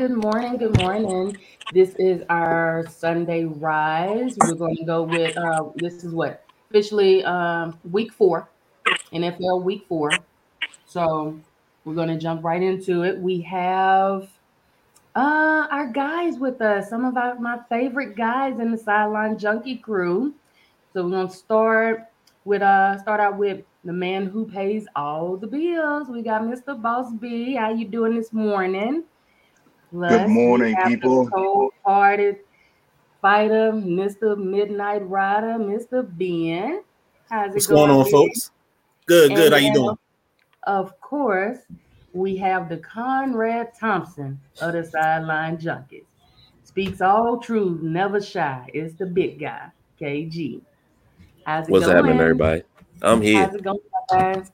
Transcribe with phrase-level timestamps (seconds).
[0.00, 1.36] good morning, good morning.
[1.74, 4.34] This is our Sunday rise.
[4.40, 8.48] We're going to go with uh, this is what officially um, week four,
[9.12, 10.10] NFL week four.
[10.86, 11.38] So
[11.84, 13.18] we're going to jump right into it.
[13.18, 14.26] We have
[15.16, 19.76] uh, our guys with us, some of our, my favorite guys in the sideline junkie
[19.76, 20.32] crew.
[20.94, 22.06] So we're gonna start
[22.46, 26.08] with uh start out with the man who pays all the bills.
[26.08, 26.80] We got Mr.
[26.80, 27.54] Boss B.
[27.54, 29.04] How you doing this morning?
[29.90, 31.28] Plus, Good morning, people.
[31.30, 32.38] Cold-hearted
[33.20, 34.38] fighter, Mr.
[34.38, 36.06] Midnight Rider, Mr.
[36.16, 36.82] Ben.
[37.28, 38.52] How's it What's going, going on, folks?
[39.06, 39.52] Good, good.
[39.52, 39.98] And How you doing?
[40.64, 41.58] Of course,
[42.12, 46.04] we have the Conrad Thompson of the sideline junkies.
[46.62, 48.70] Speaks all truth, never shy.
[48.72, 50.60] It's the big guy, KG.
[51.44, 51.96] How's it What's going?
[51.96, 52.62] happening, everybody?
[53.02, 53.44] I'm here.
[53.44, 54.52] How's it going, guys?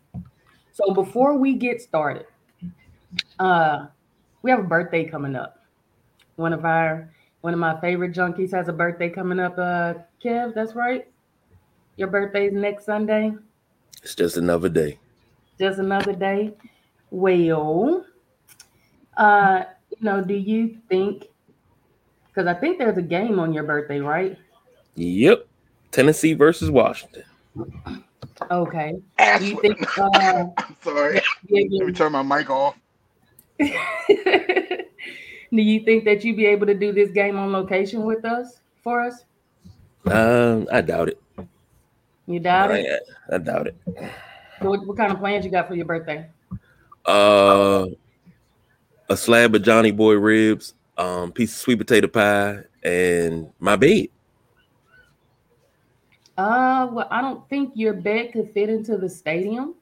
[0.72, 2.26] So before we get started,
[3.38, 3.88] uh,
[4.46, 5.58] we have a birthday coming up.
[6.36, 9.58] One of our one of my favorite junkies has a birthday coming up.
[9.58, 9.94] Uh,
[10.24, 11.08] Kev, that's right.
[11.96, 13.34] Your birthday's next Sunday.
[14.04, 15.00] It's just another day.
[15.58, 16.54] Just another day.
[17.10, 18.06] Well,
[19.16, 21.24] uh, you know, do you think?
[22.28, 24.38] Because I think there's a game on your birthday, right?
[24.94, 25.44] Yep,
[25.90, 27.24] Tennessee versus Washington.
[28.48, 28.94] Okay.
[29.38, 29.84] Do you think?
[29.98, 31.20] Uh, I'm sorry.
[31.50, 32.76] Let me turn my mic off.
[33.58, 34.86] do
[35.50, 39.00] you think that you'd be able to do this game on location with us for
[39.00, 39.24] us?
[40.04, 41.20] Um, I doubt it.
[42.26, 43.02] You doubt I, it?
[43.32, 43.76] I doubt it.
[44.60, 46.28] What, what kind of plans you got for your birthday?
[47.04, 47.86] Uh,
[49.08, 54.08] a slab of Johnny Boy ribs, um, piece of sweet potato pie, and my bed.
[56.36, 59.74] Uh, well, I don't think your bed could fit into the stadium.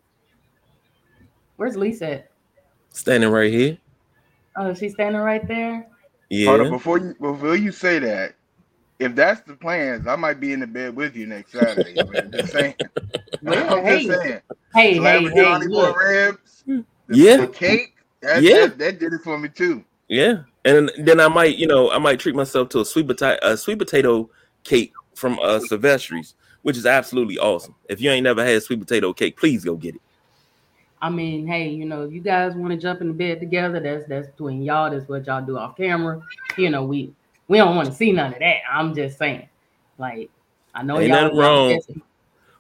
[1.57, 2.31] Where's Lisa at?
[2.95, 3.77] Standing right here.
[4.57, 5.87] Oh, she's standing right there.
[6.31, 6.47] Yeah.
[6.47, 8.35] Hold on, before you before you say that,
[9.01, 11.95] if that's the plans, I might be in the bed with you next Saturday.
[12.33, 12.75] just saying.
[13.47, 14.07] I'm hey.
[14.07, 14.41] just saying.
[14.75, 17.39] Hey, hey, hey, Johnny Boy ribs, the, yeah.
[17.39, 17.95] The cake.
[18.23, 18.61] That, yeah.
[18.61, 19.85] That, that, did it for me too.
[20.09, 20.43] Yeah.
[20.65, 23.57] And then I might, you know, I might treat myself to a sweet potato, a
[23.57, 24.31] sweet potato
[24.63, 27.75] cake from uh Sylvester's, which is absolutely awesome.
[27.89, 30.01] If you ain't never had sweet potato cake, please go get it.
[31.05, 34.07] I mean, hey, you know, you guys want to jump in the bed together, that's
[34.07, 34.91] that's between y'all.
[34.91, 36.23] That's what y'all do off camera.
[36.57, 37.13] You know, we
[37.47, 38.61] we don't want to see none of that.
[38.73, 39.47] I'm just saying.
[39.99, 40.31] Like,
[40.75, 41.79] I know ain't y'all wrong.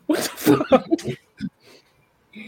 [0.04, 0.68] What the fuck?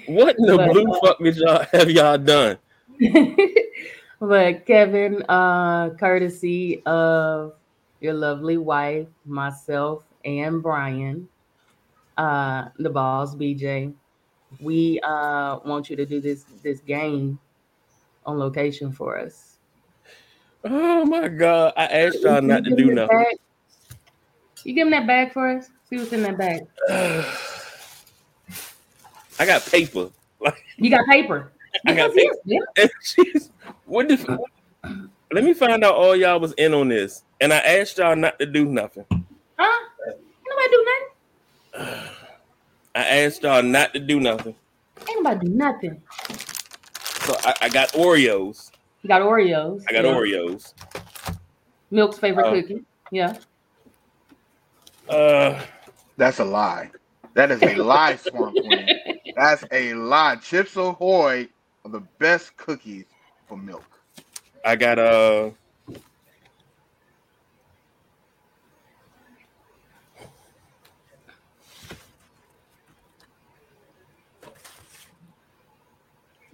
[0.07, 2.59] What in the but, blue uh, fuck did y'all have y'all done?
[4.21, 7.55] but Kevin, uh, courtesy of
[8.01, 11.27] your lovely wife, myself, and Brian,
[12.19, 13.95] uh, the boss, BJ,
[14.61, 17.39] we uh want you to do this this game
[18.25, 19.59] on location for us.
[20.65, 21.73] Oh my god!
[21.77, 23.17] I asked y'all not to do nothing.
[23.17, 23.37] Bag?
[24.65, 25.71] You give him that bag for us.
[25.89, 26.67] See what's in that bag.
[29.39, 30.11] I got paper.
[30.77, 31.53] you got paper.
[31.87, 32.35] I got paper.
[33.85, 34.39] What the?
[35.33, 38.39] Let me find out all y'all was in on this, and I asked y'all not
[38.41, 39.05] to do nothing.
[39.11, 39.89] Huh?
[40.49, 40.87] Nobody do
[41.75, 42.09] nothing.
[42.97, 44.55] I asked y'all not to do nothing.
[45.07, 46.03] Ain't nobody do nothing.
[47.27, 48.71] So I, I got Oreos.
[49.03, 49.83] You got Oreos.
[49.87, 50.15] I got yeah.
[50.15, 50.73] Oreos.
[51.91, 52.85] Milk's favorite uh, cookie.
[53.11, 53.37] Yeah.
[55.11, 55.61] Uh,
[56.17, 56.91] that's a lie.
[57.35, 58.89] That is a lie, Swamp Queen.
[59.37, 60.37] That's a lie.
[60.37, 61.49] Chips Ahoy
[61.85, 63.05] are the best cookies
[63.47, 63.85] for milk.
[64.65, 65.51] I got uh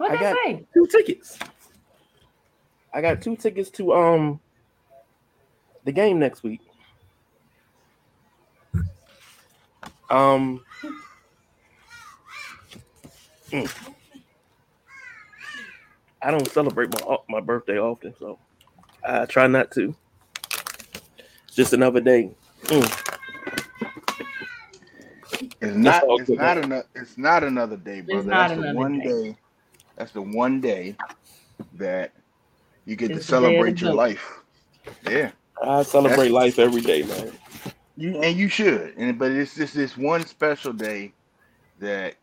[0.03, 0.65] What I got say?
[0.73, 1.39] two tickets.
[2.93, 4.41] I got two tickets to um
[5.85, 6.59] the game next week.
[10.09, 10.61] Um
[13.49, 13.93] Mm.
[16.21, 18.39] I don't celebrate my my birthday often, so
[19.05, 19.95] I try not to.
[21.49, 22.35] Just another day.
[22.63, 23.13] Mm.
[25.61, 26.03] It's not.
[26.09, 26.87] It's not another.
[26.93, 28.29] It's not another day, brother.
[28.29, 29.07] That's the one day.
[29.07, 29.37] day.
[29.95, 30.95] That's the one day
[31.75, 32.11] that
[32.85, 34.39] you get it's to celebrate your life.
[35.09, 35.31] Yeah,
[35.61, 37.31] I celebrate That's, life every day, man.
[37.95, 38.95] You and you should.
[38.97, 41.13] And but it's just this one special day
[41.79, 42.15] that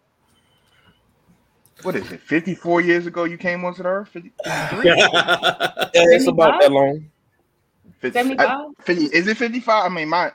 [1.83, 2.21] what is it?
[2.21, 4.09] Fifty four years ago, you came onto the earth.
[4.09, 5.09] 50, yeah,
[5.95, 7.11] it's about that long.
[8.01, 8.49] 50, 75?
[8.49, 9.85] I, 50, is it 55?
[9.85, 10.33] I mean, my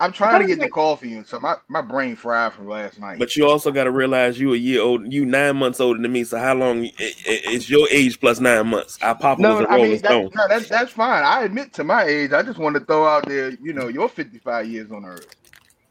[0.00, 3.18] I'm trying to get the coffee in, so my, my brain fried from last night.
[3.18, 6.12] But you also got to realize you a year old, you nine months older than
[6.12, 6.24] me.
[6.24, 6.84] So how long?
[6.84, 8.98] It, it, it's your age plus nine months.
[9.02, 11.24] I pop no, was a I mean, that, no, that's that's fine.
[11.24, 12.32] I admit to my age.
[12.32, 15.34] I just want to throw out there, you know, you're 55 years on Earth.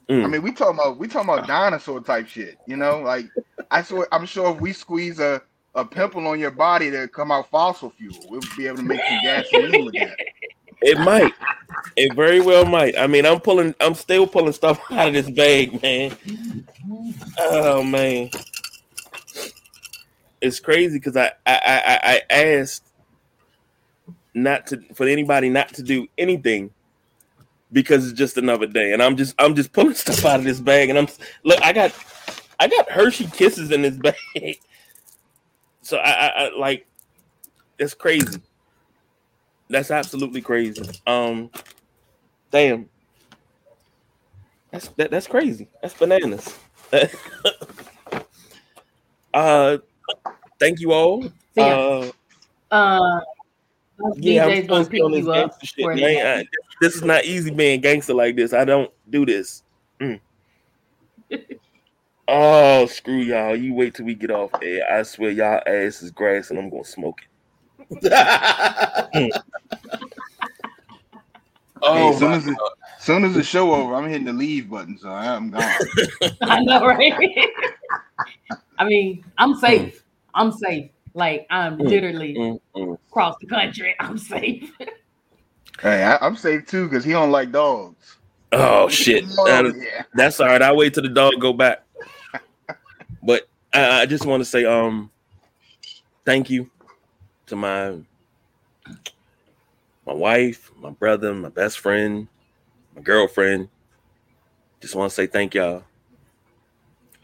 [0.09, 0.23] Mm.
[0.23, 2.57] I mean, we talking about we talking about dinosaur type shit.
[2.65, 3.25] You know, like
[3.71, 4.05] I saw.
[4.11, 5.41] I'm sure if we squeeze a
[5.75, 8.99] a pimple on your body that come out fossil fuel, we'll be able to make
[8.99, 10.17] some gasoline with that.
[10.81, 11.33] It might.
[11.95, 12.97] It very well might.
[12.97, 13.73] I mean, I'm pulling.
[13.79, 16.15] I'm still pulling stuff out of this bag, man.
[17.39, 18.29] Oh man,
[20.41, 22.83] it's crazy because I, I I I asked
[24.33, 26.71] not to for anybody not to do anything
[27.71, 30.59] because it's just another day, and I'm just I'm just pulling stuff out of this
[30.59, 31.07] bag, and I'm
[31.43, 31.59] look.
[31.63, 31.93] I got
[32.59, 34.15] I got Hershey Kisses in this bag,
[35.81, 36.87] so I, I, I like
[37.79, 38.39] it's crazy.
[39.69, 40.81] That's absolutely crazy.
[41.05, 41.51] Um,
[42.51, 42.89] damn,
[44.71, 45.69] that's that, that's crazy.
[45.81, 46.57] That's bananas.
[49.33, 49.77] uh,
[50.59, 51.25] thank you all.
[51.57, 52.09] Uh,
[52.71, 53.19] uh,
[54.15, 55.95] yeah, I'm supposed to be on this gangster.
[55.95, 56.45] Man, I,
[56.81, 58.53] this is not easy being gangster like this.
[58.53, 59.63] I don't do this.
[59.99, 60.19] Mm.
[62.27, 63.55] oh, screw y'all.
[63.55, 64.91] You wait till we get off air.
[64.91, 67.27] I swear y'all ass is grass and I'm gonna smoke it.
[67.91, 69.29] Mm.
[71.81, 74.97] Oh, hey, soon as, the, soon as the show over, I'm hitting the leave button,
[74.97, 75.63] so I'm gone.
[76.41, 77.13] I know, right?
[78.77, 80.03] I mean, I'm safe.
[80.33, 80.89] I'm safe.
[81.13, 82.97] Like I'm mm, literally mm, mm.
[83.09, 83.95] across the country.
[83.99, 84.71] I'm safe.
[85.81, 88.17] hey, I, am safe too because he don't like dogs.
[88.51, 89.25] Oh shit!
[89.37, 90.03] Oh, yeah.
[90.13, 90.61] That's all right.
[90.61, 91.83] I'll wait till the dog go back.
[93.23, 95.09] but I, I just want to say, um,
[96.23, 96.69] thank you
[97.47, 97.97] to my
[100.05, 102.27] my wife, my brother, my best friend,
[102.95, 103.69] my girlfriend.
[104.79, 105.83] Just want to say thank y'all.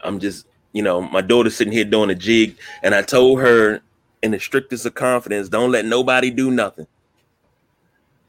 [0.00, 3.80] I'm just, you know, my daughter's sitting here doing a jig, and I told her
[4.22, 6.86] in the strictest of confidence, don't let nobody do nothing.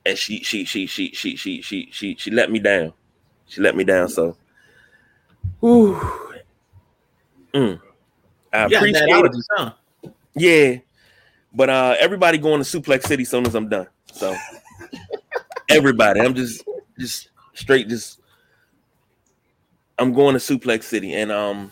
[0.06, 2.94] And she she she she she she she she she let me down.
[3.48, 4.08] She let me down.
[4.08, 4.38] So
[5.60, 6.00] whew.
[7.54, 7.82] Mm.
[8.54, 9.32] I appreciate it.
[9.52, 9.74] Huh?
[10.36, 10.78] Yeah.
[11.56, 13.88] But uh everybody going to Suplex City as soon as I'm done.
[14.12, 14.36] So
[15.70, 16.64] everybody, I'm just
[17.00, 18.20] just straight just
[19.98, 21.72] I'm going to Suplex City and um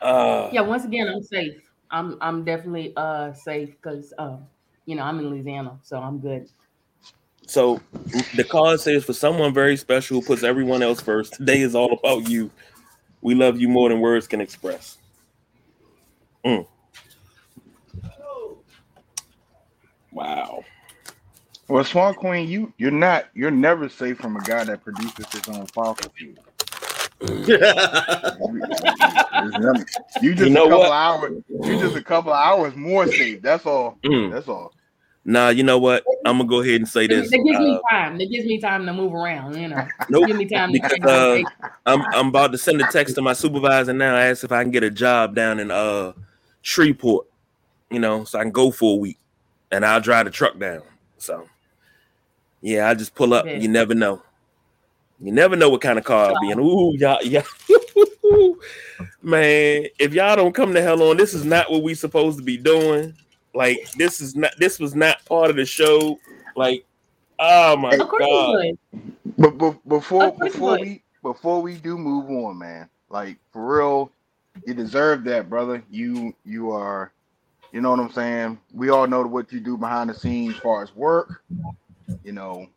[0.00, 1.60] uh yeah, once again I'm safe.
[1.90, 4.36] I'm I'm definitely uh safe because uh
[4.86, 6.48] you know I'm in Louisiana, so I'm good.
[7.46, 7.80] So
[8.36, 11.92] the card says for someone very special who puts everyone else first, today is all
[11.92, 12.50] about you.
[13.20, 14.98] We love you more than words can express.
[16.44, 16.66] Mm.
[20.14, 20.64] Wow.
[21.68, 25.48] Well, Swamp Queen, you you're not you're never safe from a guy that produces his
[25.48, 26.34] own fossil fuel.
[27.24, 27.46] you
[30.34, 30.92] just you know a couple what?
[30.92, 31.42] hours.
[31.48, 33.40] You just a couple hours more safe.
[33.42, 33.98] That's all.
[34.04, 34.30] Mm.
[34.30, 34.72] That's all.
[35.24, 36.04] Nah, you know what?
[36.26, 37.32] I'm gonna go ahead and say this.
[37.32, 38.20] It gives me uh, time.
[38.20, 39.56] It gives me time to move around.
[39.56, 40.26] You know, nope.
[40.26, 41.42] give me time because uh,
[41.86, 44.16] I'm I'm about to send a text to my supervisor now.
[44.16, 46.12] Ask if I can get a job down in uh
[46.60, 47.26] Shreveport.
[47.90, 49.18] You know, so I can go for a week
[49.74, 50.82] and I'll drive the truck down.
[51.18, 51.48] So
[52.62, 53.46] yeah, I just pull up.
[53.46, 54.22] You never know.
[55.20, 56.60] You never know what kind of car I'll be in.
[56.60, 57.42] Ooh, y'all, yeah.
[59.22, 62.44] Man, if y'all don't come to hell on, this is not what we supposed to
[62.44, 63.14] be doing.
[63.52, 66.18] Like this is not this was not part of the show.
[66.56, 66.84] Like,
[67.38, 68.78] oh my god.
[69.36, 74.12] But, but before before we before we do move on, man, like for real,
[74.66, 75.82] you deserve that, brother.
[75.90, 77.12] You you are
[77.74, 78.60] you know what I'm saying?
[78.72, 81.42] We all know what you do behind the scenes as far as work,
[82.22, 82.68] you know.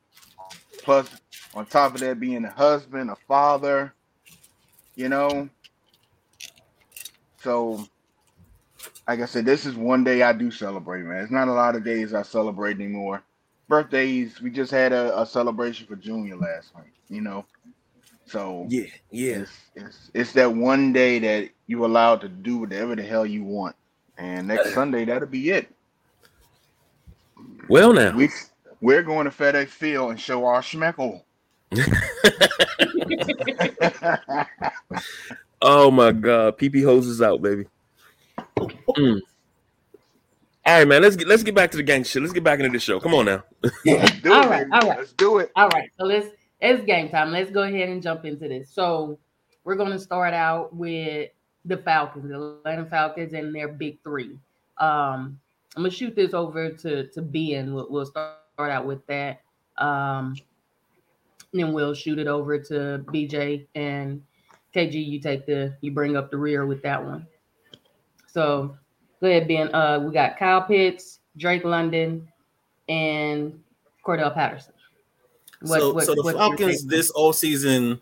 [0.84, 1.08] Plus,
[1.54, 3.94] on top of that, being a husband, a father,
[4.96, 5.50] you know.
[7.44, 7.88] So,
[9.08, 11.22] like I said, this is one day I do celebrate, man.
[11.22, 13.22] It's not a lot of days I celebrate anymore.
[13.70, 17.46] Birthdays, we just had a, a celebration for Junior last night, you know.
[18.26, 22.96] So yeah, yeah, it's, it's it's that one day that you allowed to do whatever
[22.96, 23.77] the hell you want.
[24.18, 25.70] And next Sunday, that'll be it.
[27.70, 28.30] Well, now we
[28.82, 31.24] we're going to FedEx Field and show our schmeckle.
[35.62, 37.66] oh my God, PP hoses out, baby.
[38.58, 39.22] Mm.
[40.66, 41.02] All right, man.
[41.02, 42.22] Let's get let's get back to the gang shit.
[42.22, 43.00] Let's get back into the show.
[43.00, 43.44] Come on now.
[43.64, 44.98] all it, right, all right.
[45.00, 45.52] Let's do it.
[45.56, 45.90] All right.
[45.98, 46.28] So let's
[46.60, 47.32] it's game time.
[47.32, 48.70] Let's go ahead and jump into this.
[48.70, 49.20] So
[49.64, 51.30] we're going to start out with
[51.68, 54.40] the Falcons, the Atlanta Falcons, and their big three.
[54.78, 55.40] Um,
[55.76, 57.74] I'm gonna shoot this over to to Ben.
[57.74, 59.42] We'll, we'll start out with that.
[59.78, 60.36] Um,
[61.54, 64.24] then we'll shoot it over to BJ and
[64.74, 64.94] KG.
[64.94, 67.28] You take the you bring up the rear with that one.
[68.28, 68.78] So
[69.22, 69.74] go ahead, Ben.
[69.74, 72.28] Uh, we got Kyle Pitts, Drake London,
[72.90, 73.60] and
[74.06, 74.74] Cordarrelle Patterson.
[75.62, 78.00] What, so, what, so the Falcons this all season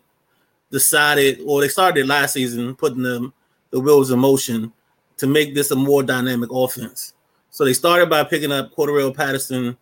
[0.70, 3.32] decided, or they started last season, putting the
[3.70, 4.72] the wheels in motion
[5.18, 7.14] to make this a more dynamic offense.
[7.50, 9.76] So they started by picking up Cordarrelle Patterson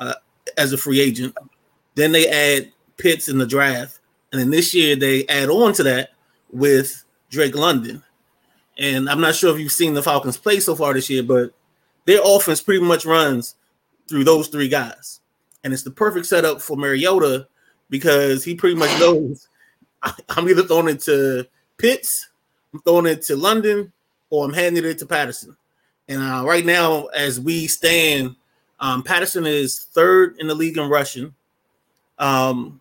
[0.00, 0.14] uh,
[0.56, 1.36] as a free agent.
[1.94, 4.00] Then they add Pitts in the draft,
[4.32, 6.10] and then this year they add on to that
[6.50, 8.02] with Drake London.
[8.78, 11.52] And I'm not sure if you've seen the Falcons play so far this year, but
[12.04, 13.56] their offense pretty much runs
[14.08, 15.20] through those three guys.
[15.64, 17.48] And it's the perfect setup for Mariota
[17.90, 19.48] because he pretty much knows
[20.28, 22.28] I'm either throwing it to Pitts,
[22.78, 23.92] I'm throwing it to London,
[24.30, 25.56] or I'm handing it to Patterson.
[26.06, 28.36] And uh, right now, as we stand,
[28.78, 31.34] um, Patterson is third in the league in rushing.
[32.18, 32.80] Um,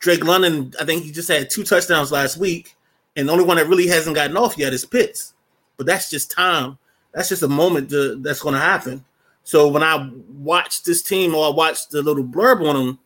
[0.00, 2.74] Drake London, I think he just had two touchdowns last week,
[3.14, 5.34] and the only one that really hasn't gotten off yet is Pitts.
[5.76, 6.78] But that's just time.
[7.12, 9.04] That's just a moment to, that's going to happen.
[9.44, 12.98] So when I watch this team or I watch the little blurb on them,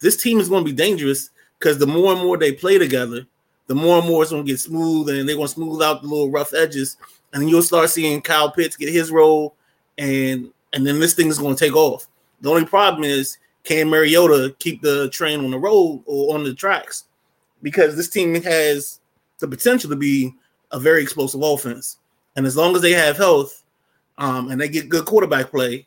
[0.00, 3.26] this team is going to be dangerous because the more and more they play together,
[3.68, 6.02] the more and more it's going to get smooth and they're going to smooth out
[6.02, 6.96] the little rough edges.
[7.32, 9.54] And you'll start seeing Kyle Pitts get his role
[9.96, 12.08] and and then this thing is going to take off.
[12.40, 16.54] The only problem is can Mariota keep the train on the road or on the
[16.54, 17.04] tracks?
[17.62, 19.00] Because this team has
[19.38, 20.34] the potential to be
[20.72, 21.98] a very explosive offense.
[22.36, 23.64] And as long as they have health
[24.16, 25.86] um, and they get good quarterback play,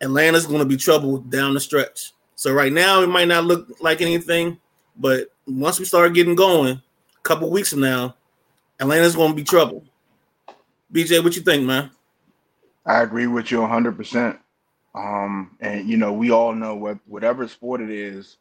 [0.00, 2.12] Atlanta's going to be trouble down the stretch.
[2.36, 4.58] So right now it might not look like anything,
[4.96, 6.80] but once we start getting going,
[7.24, 8.14] couple weeks from now,
[8.78, 9.82] Atlanta's going to be trouble.
[10.92, 11.90] BJ, what you think, man?
[12.86, 14.38] I agree with you 100%.
[14.94, 18.36] Um, and you know, we all know what whatever sport it is,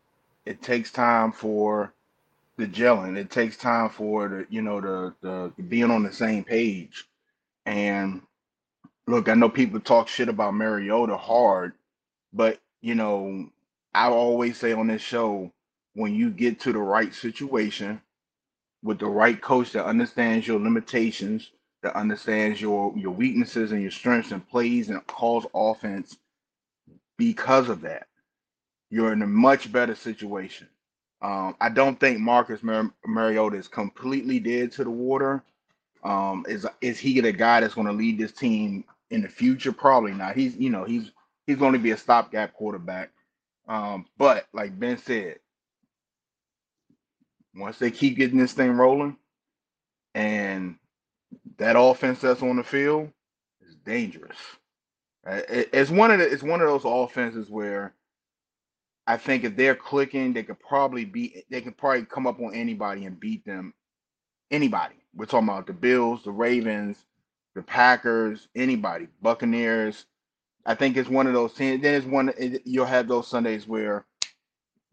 [0.45, 1.93] it takes time for
[2.57, 3.17] the gelling.
[3.17, 7.05] It takes time for the you know the the being on the same page.
[7.65, 8.21] And
[9.07, 11.73] look, I know people talk shit about Mariota hard,
[12.33, 13.49] but you know,
[13.95, 15.51] I always say on this show,
[15.95, 17.99] when you get to the right situation
[18.83, 21.51] with the right coach that understands your limitations,
[21.83, 26.17] that understands your your weaknesses and your strengths and plays and calls offense
[27.17, 28.07] because of that,
[28.91, 30.67] you're in a much better situation.
[31.21, 35.43] Um, I don't think Marcus Mar- Mariota is completely dead to the water.
[36.03, 39.71] Um, is is he the guy that's going to lead this team in the future?
[39.73, 40.35] Probably not.
[40.35, 41.11] He's you know he's
[41.47, 43.11] he's going to be a stopgap quarterback.
[43.67, 45.39] Um, but like Ben said,
[47.55, 49.17] once they keep getting this thing rolling,
[50.15, 50.75] and
[51.57, 53.10] that offense that's on the field
[53.62, 54.38] is dangerous.
[55.25, 57.93] Uh, it's one of the, it's one of those offenses where
[59.07, 61.45] I think if they're clicking, they could probably beat.
[61.50, 63.74] They could probably come up on anybody and beat them.
[64.51, 64.95] Anybody.
[65.15, 66.98] We're talking about the Bills, the Ravens,
[67.55, 70.05] the Packers, anybody, Buccaneers.
[70.65, 71.53] I think it's one of those.
[71.53, 71.81] Things.
[71.81, 72.33] Then it's one.
[72.65, 74.05] You'll have those Sundays where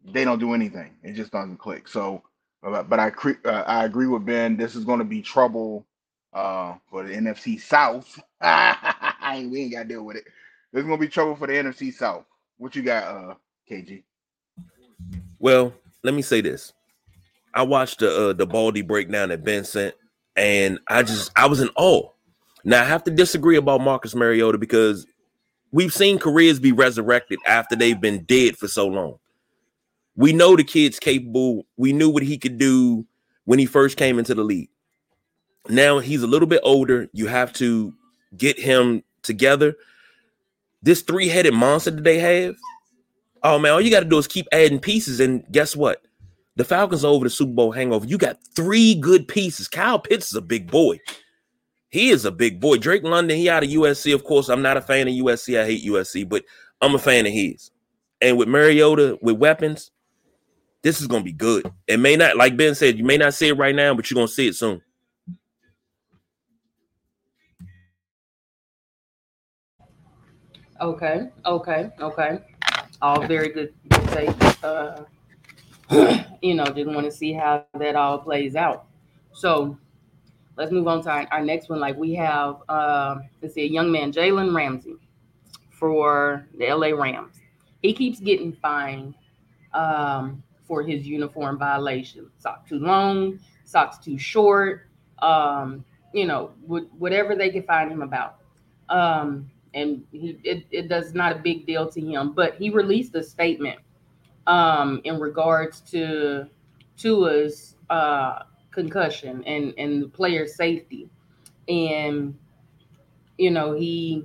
[0.04, 0.96] they don't do anything.
[1.02, 1.86] It just doesn't click.
[1.88, 2.22] So,
[2.62, 3.12] but I
[3.44, 4.56] uh, I agree with Ben.
[4.56, 5.86] This is going to be trouble
[6.32, 8.20] uh, for the NFC South.
[9.50, 10.24] we ain't got to deal with it.
[10.72, 12.24] There's gonna be trouble for the NFC South.
[12.58, 13.34] What you got, uh,
[13.68, 14.02] KG?
[15.38, 16.72] Well, let me say this.
[17.54, 19.94] I watched the uh, the Baldy breakdown that Ben sent,
[20.36, 22.08] and I just I was in awe.
[22.62, 25.06] Now I have to disagree about Marcus Mariota because
[25.72, 29.18] we've seen careers be resurrected after they've been dead for so long.
[30.20, 31.64] We know the kid's capable.
[31.78, 33.06] We knew what he could do
[33.46, 34.68] when he first came into the league.
[35.70, 37.08] Now he's a little bit older.
[37.14, 37.94] You have to
[38.36, 39.76] get him together.
[40.82, 42.54] This three-headed monster that they have,
[43.42, 46.02] oh man, all you got to do is keep adding pieces, and guess what?
[46.56, 48.04] The Falcons over the Super Bowl hangover.
[48.04, 49.68] You got three good pieces.
[49.68, 50.98] Kyle Pitts is a big boy.
[51.88, 52.76] He is a big boy.
[52.76, 54.14] Drake London, he out of USC.
[54.14, 55.58] Of course, I'm not a fan of USC.
[55.58, 56.44] I hate USC, but
[56.82, 57.70] I'm a fan of his.
[58.20, 59.90] And with Mariota, with weapons,
[60.82, 61.70] this is gonna be good.
[61.86, 64.16] It may not, like Ben said, you may not see it right now, but you're
[64.16, 64.80] gonna see it soon.
[70.80, 72.38] Okay, okay, okay.
[73.02, 73.74] All very good,
[74.08, 74.30] take.
[74.64, 75.04] Uh,
[76.42, 78.86] you know, just want to see how that all plays out.
[79.32, 79.76] So
[80.56, 81.80] let's move on to our, our next one.
[81.80, 84.96] Like we have, uh, let's see, a young man, Jalen Ramsey,
[85.70, 87.40] for the LA Rams.
[87.82, 89.14] He keeps getting fined
[89.74, 92.30] um, for his uniform violation.
[92.38, 94.86] Socks too long, socks too short.
[95.18, 98.36] Um, you know, whatever they can find him about.
[98.88, 103.14] Um, and he it, it does not a big deal to him but he released
[103.14, 103.78] a statement
[104.48, 106.46] um, in regards to
[106.96, 111.08] Tua's uh, concussion and and the player safety,
[111.68, 112.36] and
[113.38, 114.24] you know he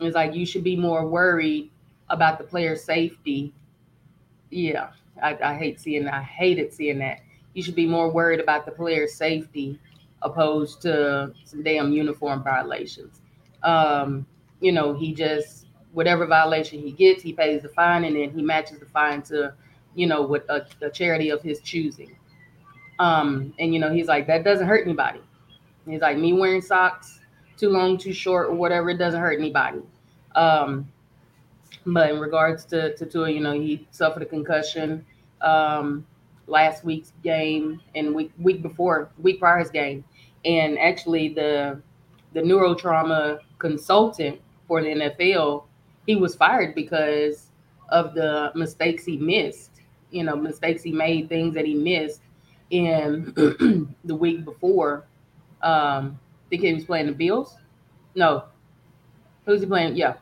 [0.00, 1.70] is like you should be more worried
[2.10, 3.52] about the player safety.
[4.50, 4.90] Yeah,
[5.22, 7.20] I, I hate seeing I hated seeing that.
[7.54, 9.78] You should be more worried about the player's safety
[10.22, 13.20] opposed to some damn uniform violations.
[13.62, 14.26] Um,
[14.60, 18.42] you know, he just whatever violation he gets, he pays the fine, and then he
[18.42, 19.54] matches the fine to,
[19.94, 22.16] you know, with a, a charity of his choosing.
[22.98, 25.20] Um, and you know, he's like, that doesn't hurt anybody.
[25.86, 27.20] He's like, me wearing socks
[27.56, 29.80] too long, too short, or whatever, it doesn't hurt anybody.
[30.34, 30.88] Um,
[31.86, 35.04] but in regards to to Tua, you know, he suffered a concussion
[35.40, 36.06] um,
[36.46, 40.04] last week's game and week week before week prior his game,
[40.44, 41.80] and actually the
[42.32, 45.64] the neurotrauma consultant for the NFL,
[46.06, 47.50] he was fired because
[47.90, 49.70] of the mistakes he missed.
[50.10, 52.22] You know, mistakes he made, things that he missed
[52.70, 53.32] in
[54.04, 55.06] the week before.
[55.62, 57.56] Um, I think he was playing the Bills.
[58.14, 58.44] No,
[59.44, 59.96] who's he playing?
[59.96, 60.14] Yeah,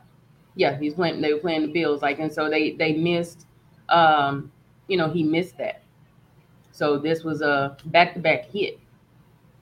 [0.55, 1.21] yeah, he's playing.
[1.21, 3.45] They were playing the Bills, like, and so they they missed.
[3.89, 4.51] Um,
[4.87, 5.81] you know, he missed that.
[6.71, 8.79] So this was a back to back hit.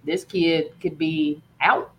[0.03, 1.91] This kid could be out.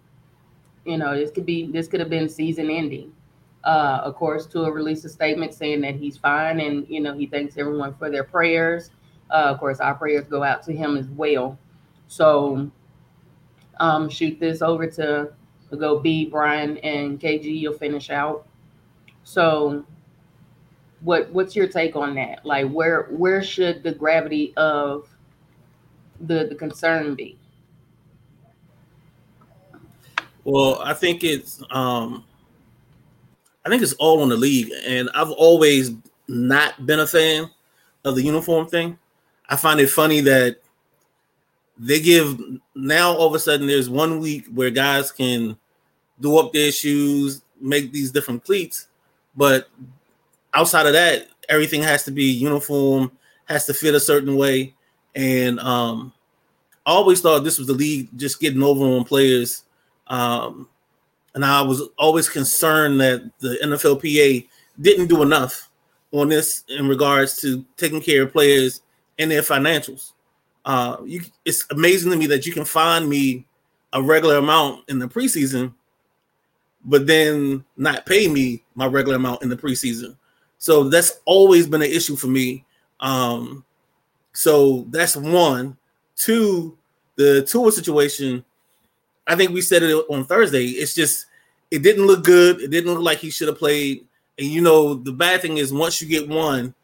[0.85, 3.13] You know, this could be this could have been season ending.
[3.65, 7.27] Uh, of course, Tua released a statement saying that he's fine, and you know he
[7.27, 8.91] thanks everyone for their prayers.
[9.31, 11.59] Uh, of course, our prayers go out to him as well.
[12.09, 12.71] So,
[13.81, 15.33] um, shoot this over to,
[15.71, 17.45] to go B, Brian, and KG.
[17.45, 18.47] You'll finish out.
[19.25, 19.85] So,
[21.01, 22.45] what what's your take on that?
[22.45, 25.09] Like, where where should the gravity of
[26.21, 27.39] the the concern be?
[30.45, 32.25] Well, I think it's um
[33.65, 35.93] I think it's all on the league, and I've always
[36.29, 37.51] not been a fan
[38.05, 38.99] of the uniform thing.
[39.49, 40.59] I find it funny that
[41.79, 42.39] they give
[42.75, 45.57] now all of a sudden there's one week where guys can
[46.21, 48.89] do up their shoes, make these different cleats,
[49.37, 49.69] but
[50.55, 53.13] outside of that, everything has to be uniform,
[53.47, 54.75] has to fit a certain way.
[55.15, 56.13] And um,
[56.87, 59.65] I always thought this was the league just getting over on players.
[60.07, 60.69] Um,
[61.35, 64.49] and I was always concerned that the NFLPA
[64.81, 65.71] didn't do enough
[66.13, 68.83] on this in regards to taking care of players
[69.19, 70.13] and their financials.
[70.65, 73.47] Uh, you, it's amazing to me that you can find me
[73.93, 75.73] a regular amount in the preseason,
[76.85, 80.17] but then not pay me my regular amount in the preseason.
[80.59, 82.65] So that's always been an issue for me.
[83.01, 83.65] Um,
[84.33, 85.77] so that's one.
[86.17, 86.77] Two,
[87.17, 88.45] the Tua situation.
[89.27, 90.67] I think we said it on Thursday.
[90.67, 91.27] It's just
[91.71, 92.61] it didn't look good.
[92.61, 94.07] It didn't look like he should have played.
[94.39, 96.75] And you know, the bad thing is once you get one,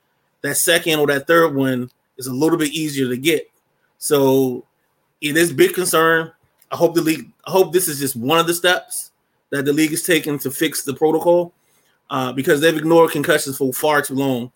[0.42, 3.50] that second or that third one is a little bit easier to get.
[3.98, 4.64] So
[5.20, 6.32] it is big concern.
[6.70, 7.30] I hope the league.
[7.46, 9.10] I hope this is just one of the steps
[9.50, 11.52] that the league is taking to fix the protocol
[12.10, 14.52] uh, because they've ignored concussions for far too long,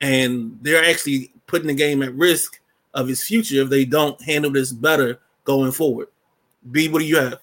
[0.00, 2.60] and they're actually putting the game at risk
[2.94, 6.08] of its future if they don't handle this better going forward.
[6.70, 7.40] B, what do you have?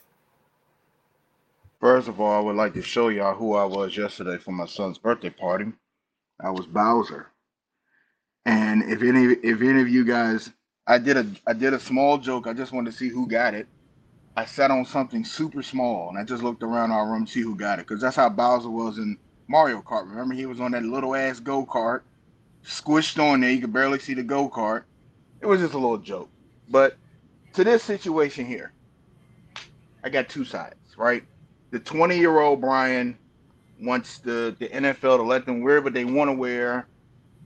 [1.80, 4.66] First of all, I would like to show y'all who I was yesterday for my
[4.66, 5.66] son's birthday party.
[6.40, 7.28] I was Bowser.
[8.46, 10.52] And if any if any of you guys
[10.88, 12.48] I did a I did a small joke.
[12.48, 13.68] I just wanted to see who got it.
[14.36, 17.42] I sat on something super small and I just looked around our room to see
[17.42, 17.88] who got it.
[17.88, 19.18] Because that's how Bowser was in
[19.48, 20.10] Mario Kart.
[20.10, 22.02] Remember, he was on that little ass go kart,
[22.66, 23.52] squished on there.
[23.52, 24.84] You could barely see the go kart.
[25.42, 26.30] It was just a little joke.
[26.70, 26.98] But
[27.54, 28.72] to this situation here,
[30.04, 31.24] I got two sides, right?
[31.72, 33.18] The 20 year old Brian
[33.82, 36.88] wants the, the NFL to let them wear what they want to wear,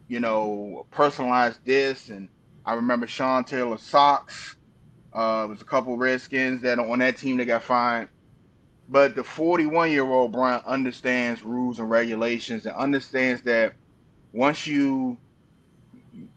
[0.07, 2.09] you know, personalize this.
[2.09, 2.29] And
[2.65, 4.54] I remember Sean Taylor socks.
[5.15, 8.09] Uh, was a couple Redskins that on that team that got fined.
[8.89, 13.73] But the 41 year old Brian understands rules and regulations and understands that
[14.33, 15.17] once you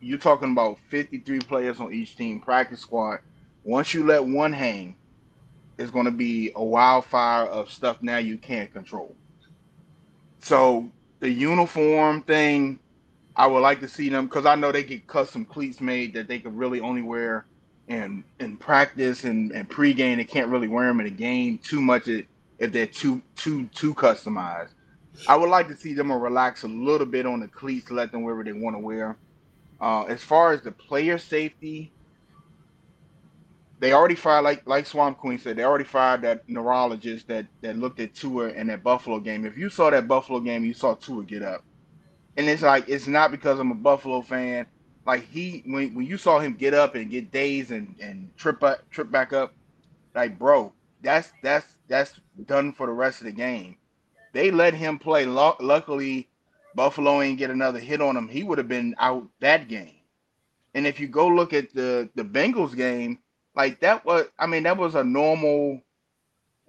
[0.01, 3.21] you're talking about 53 players on each team practice squad.
[3.64, 4.97] Once you let one hang,
[5.79, 9.14] it's going to be a wildfire of stuff now you can't control.
[10.41, 12.79] So the uniform thing,
[13.37, 16.29] I would like to see them because I know they get custom cleats made that
[16.29, 17.47] they could really only wear
[17.88, 20.16] in in practice and, and pregame.
[20.16, 22.09] They can't really wear them in a game too much.
[22.09, 24.70] If they're too too too customized.
[25.27, 28.22] I would like to see them relax a little bit on the cleats, let them
[28.22, 29.16] wear what they want to wear.
[29.81, 31.92] Uh, as far as the player safety,
[33.81, 37.77] they already fired like like Swamp Queen said, they already fired that neurologist that that
[37.77, 39.44] looked at Tua in that Buffalo game.
[39.44, 41.64] If you saw that Buffalo game, you saw Tua get up
[42.38, 44.64] and it's like it's not because I'm a Buffalo fan.
[45.09, 48.62] Like he when when you saw him get up and get dazed and and trip
[48.62, 49.55] up trip back up,
[50.14, 50.71] like bro,
[51.03, 53.79] that's that's that's done for the rest of the game.
[54.35, 55.25] They let him play.
[55.25, 56.29] Luckily,
[56.75, 58.29] Buffalo ain't get another hit on him.
[58.29, 59.97] He would have been out that game.
[60.75, 63.18] And if you go look at the the Bengals game,
[63.57, 65.81] like that was I mean that was a normal.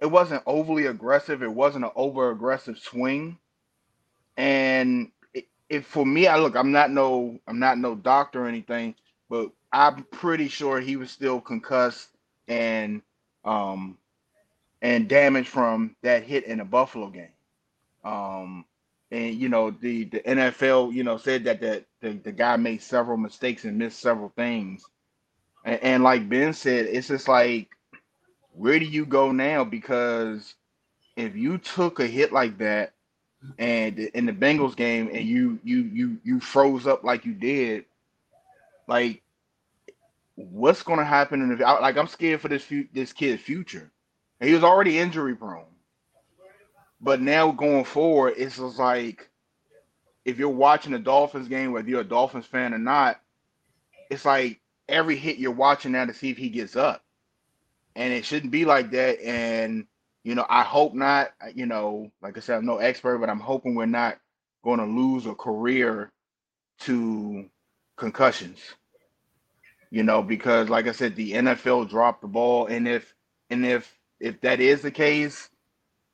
[0.00, 1.42] It wasn't overly aggressive.
[1.42, 3.38] It wasn't an over aggressive swing.
[4.38, 5.12] And
[5.70, 8.96] if for me, I look, I'm not no, I'm not no doctor or anything,
[9.30, 12.10] but I'm pretty sure he was still concussed
[12.48, 13.02] and
[13.44, 13.96] um
[14.82, 17.32] and damaged from that hit in the Buffalo game.
[18.04, 18.66] Um
[19.12, 22.82] and you know the the NFL you know said that the the, the guy made
[22.82, 24.84] several mistakes and missed several things.
[25.64, 27.70] And, and like Ben said, it's just like
[28.52, 30.54] where do you go now because
[31.16, 32.92] if you took a hit like that
[33.58, 37.84] and in the Bengals game and you you you you froze up like you did,
[38.86, 39.22] like
[40.34, 43.90] what's going to happen in the like I'm scared for this this kid's future.
[44.40, 45.64] And he was already injury prone,
[47.00, 49.28] but now going forward, it's just like
[50.24, 53.20] if you're watching a Dolphins game, whether you're a Dolphins fan or not,
[54.10, 57.02] it's like every hit you're watching now to see if he gets up,
[57.96, 59.22] and it shouldn't be like that.
[59.22, 59.86] And
[60.22, 61.30] you know, I hope not.
[61.54, 64.18] You know, like I said, I'm no expert, but I'm hoping we're not
[64.62, 66.10] going to lose a career
[66.80, 67.46] to
[67.96, 68.58] concussions.
[69.90, 73.14] You know, because like I said, the NFL dropped the ball, and if
[73.48, 75.48] and if if that is the case,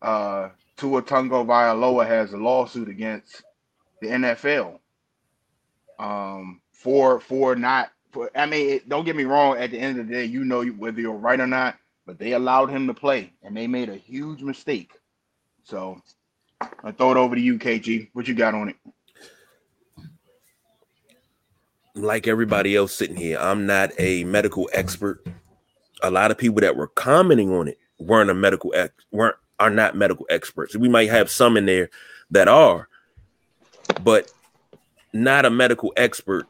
[0.00, 3.42] uh, Tua Tagovailoa has a lawsuit against
[4.00, 4.78] the NFL
[5.98, 8.30] um, for for not for.
[8.34, 9.58] I mean, don't get me wrong.
[9.58, 12.32] At the end of the day, you know whether you're right or not but they
[12.32, 14.92] allowed him to play and they made a huge mistake.
[15.64, 16.00] So
[16.82, 18.08] I throw it over to you, KG.
[18.12, 18.76] What you got on it?
[21.94, 25.26] Like everybody else sitting here, I'm not a medical expert.
[26.02, 29.70] A lot of people that were commenting on it weren't a medical ex weren't are
[29.70, 30.76] not medical experts.
[30.76, 31.88] We might have some in there
[32.30, 32.88] that are,
[34.04, 34.30] but
[35.14, 36.46] not a medical expert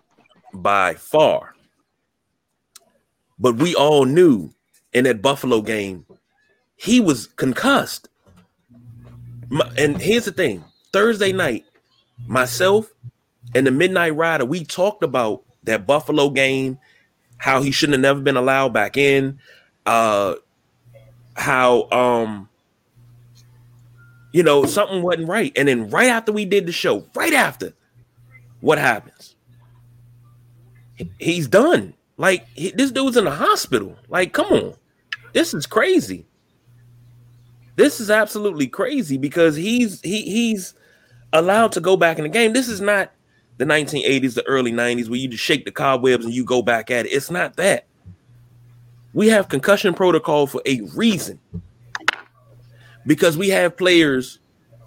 [0.53, 1.55] by far.
[3.38, 4.53] But we all knew
[4.97, 6.07] in that Buffalo game,
[6.75, 8.09] he was concussed.
[9.77, 11.67] And here's the thing Thursday night,
[12.27, 12.91] myself
[13.55, 16.79] and the Midnight Rider, we talked about that Buffalo game,
[17.37, 19.39] how he shouldn't have never been allowed back in,
[19.85, 20.37] uh,
[21.35, 22.49] how, um,
[24.33, 25.53] you know, something wasn't right.
[25.57, 27.75] And then right after we did the show, right after,
[28.61, 29.37] what happens?
[31.19, 31.93] He's done.
[32.17, 33.95] Like he, this dude's in the hospital.
[34.09, 34.75] Like, come on.
[35.33, 36.27] This is crazy.
[37.77, 40.75] This is absolutely crazy because he's he he's
[41.33, 42.53] allowed to go back in the game.
[42.53, 43.12] This is not
[43.59, 46.91] the 1980s, the early 90s where you just shake the cobwebs and you go back
[46.91, 47.11] at it.
[47.11, 47.87] It's not that.
[49.12, 51.39] We have concussion protocol for a reason.
[53.07, 54.41] Because we have players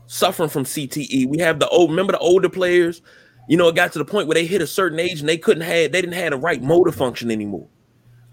[0.07, 1.27] suffering from CTE.
[1.27, 3.01] We have the old remember the older players,
[3.47, 5.37] you know, it got to the point where they hit a certain age and they
[5.37, 7.67] couldn't have they didn't have the right motor function anymore.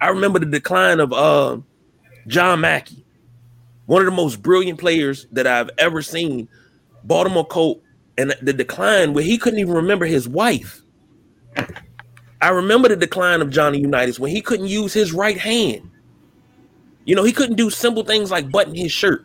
[0.01, 1.59] I remember the decline of uh
[2.27, 3.05] John Mackey,
[3.87, 6.49] one of the most brilliant players that I've ever seen.
[7.05, 7.83] Baltimore Colt
[8.19, 10.83] and the decline where he couldn't even remember his wife.
[12.41, 15.91] I remember the decline of Johnny Unitas when he couldn't use his right hand.
[17.05, 19.25] You know, he couldn't do simple things like button his shirt.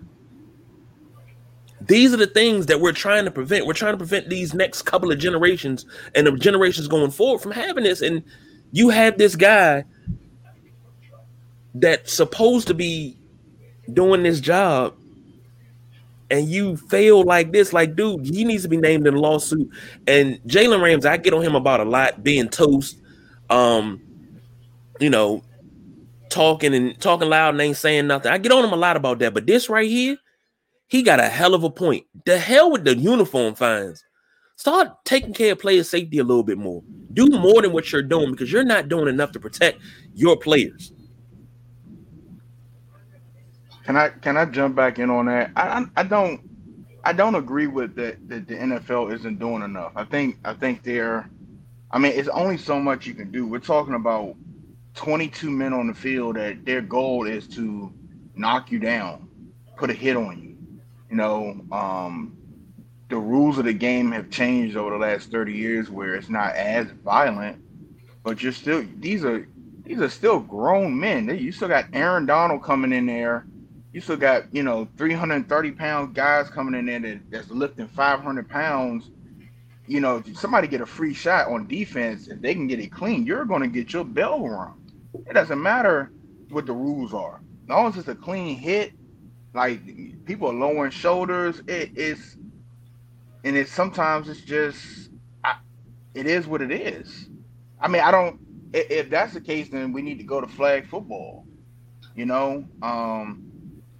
[1.81, 3.65] These are the things that we're trying to prevent.
[3.65, 7.51] We're trying to prevent these next couple of generations and the generations going forward from
[7.51, 8.01] having this.
[8.01, 8.23] And
[8.71, 9.85] you have this guy
[11.73, 13.17] that's supposed to be
[13.93, 14.95] doing this job
[16.31, 19.69] and you fail like this, like, dude, he needs to be named in a lawsuit.
[20.07, 22.97] And Jalen Ramsey, I get on him about a lot, being toast,
[23.49, 24.01] um,
[24.99, 25.43] you know,
[26.29, 28.31] talking and talking loud and ain't saying nothing.
[28.31, 29.33] I get on him a lot about that.
[29.33, 30.17] But this right here,
[30.87, 32.05] he got a hell of a point.
[32.25, 34.01] The hell with the uniform fines.
[34.55, 36.81] Start taking care of player safety a little bit more.
[37.13, 39.81] Do more than what you're doing because you're not doing enough to protect
[40.13, 40.93] your players.
[43.91, 45.51] Can I can I jump back in on that?
[45.53, 46.39] I I, don't
[47.03, 49.91] I don't agree with that that the NFL isn't doing enough.
[49.97, 51.29] I think I think they're
[51.91, 53.45] I mean it's only so much you can do.
[53.45, 54.37] We're talking about
[54.93, 57.91] 22 men on the field that their goal is to
[58.33, 59.27] knock you down,
[59.75, 60.55] put a hit on you.
[61.09, 62.37] You know, um,
[63.09, 66.55] the rules of the game have changed over the last 30 years where it's not
[66.55, 67.61] as violent,
[68.23, 69.49] but you're still these are
[69.83, 71.27] these are still grown men.
[71.37, 73.45] You still got Aaron Donald coming in there
[73.93, 78.49] you still got you know 330 pound guys coming in there that, that's lifting 500
[78.49, 79.11] pounds
[79.91, 83.25] you know, somebody get a free shot on defense, if they can get it clean,
[83.25, 84.81] you're going to get your bell rung.
[85.27, 86.13] It doesn't matter
[86.49, 87.41] what the rules are.
[87.63, 88.93] As long as it's a clean hit,
[89.53, 92.37] like people are lowering shoulders, it is,
[93.43, 95.09] and it's sometimes it's just,
[95.43, 95.57] I,
[96.13, 97.27] it is what it is.
[97.81, 98.39] I mean, I don't.
[98.73, 101.45] If that's the case, then we need to go to flag football.
[102.15, 103.50] You know, um,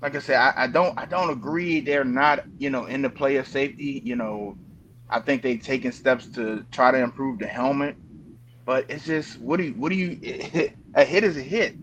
[0.01, 1.79] like I said, I, I don't, I don't agree.
[1.79, 4.01] They're not, you know, in the player safety.
[4.03, 4.57] You know,
[5.09, 7.95] I think they've taken steps to try to improve the helmet,
[8.65, 11.75] but it's just what do you what do you a hit is a hit.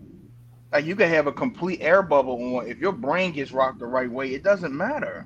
[0.71, 2.67] Like you can have a complete air bubble on.
[2.67, 5.25] If your brain gets rocked the right way, it doesn't matter.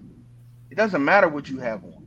[0.70, 2.06] It doesn't matter what you have on.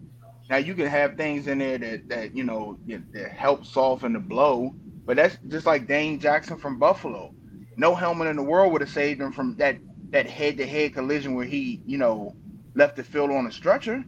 [0.48, 4.20] Now you can have things in there that that you know that help soften the
[4.20, 7.34] blow, but that's just like Dane Jackson from Buffalo.
[7.76, 9.76] No helmet in the world would have saved him from that
[10.10, 12.34] that head to head collision where he you know
[12.74, 14.04] left the field on a stretcher.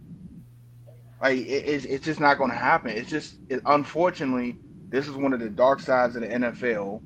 [1.21, 2.91] Like it, it's, it's just not going to happen.
[2.91, 4.57] It's just it, unfortunately
[4.89, 7.03] this is one of the dark sides of the NFL,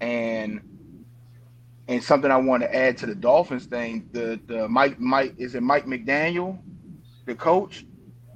[0.00, 0.60] and
[1.88, 4.08] and something I want to add to the Dolphins thing.
[4.12, 6.58] The the Mike Mike is it Mike McDaniel,
[7.26, 7.86] the coach.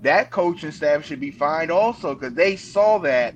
[0.02, 3.34] That coaching staff should be fined also because they saw that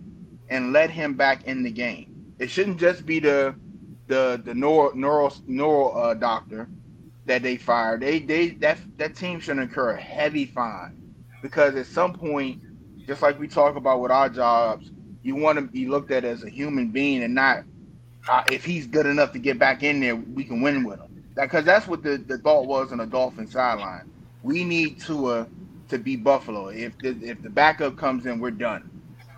[0.51, 2.35] and let him back in the game.
[2.39, 3.55] It shouldn't just be the
[4.11, 6.71] the the neuro neuro, neuro uh, doctor
[7.27, 8.03] that they fired.
[8.03, 10.93] They they that that team should incur a heavy fine
[11.43, 12.61] because at some point,
[13.09, 14.93] just like we talk about with our jobs,
[15.23, 17.59] you want to be looked at as a human being and not
[18.29, 21.09] uh, if he's good enough to get back in there, we can win with him.
[21.37, 24.05] Because that's what the, the thought was on the Dolphin sideline.
[24.43, 25.49] We need Tua
[25.89, 26.69] to be Buffalo.
[26.69, 28.85] If the, if the backup comes in, we're done.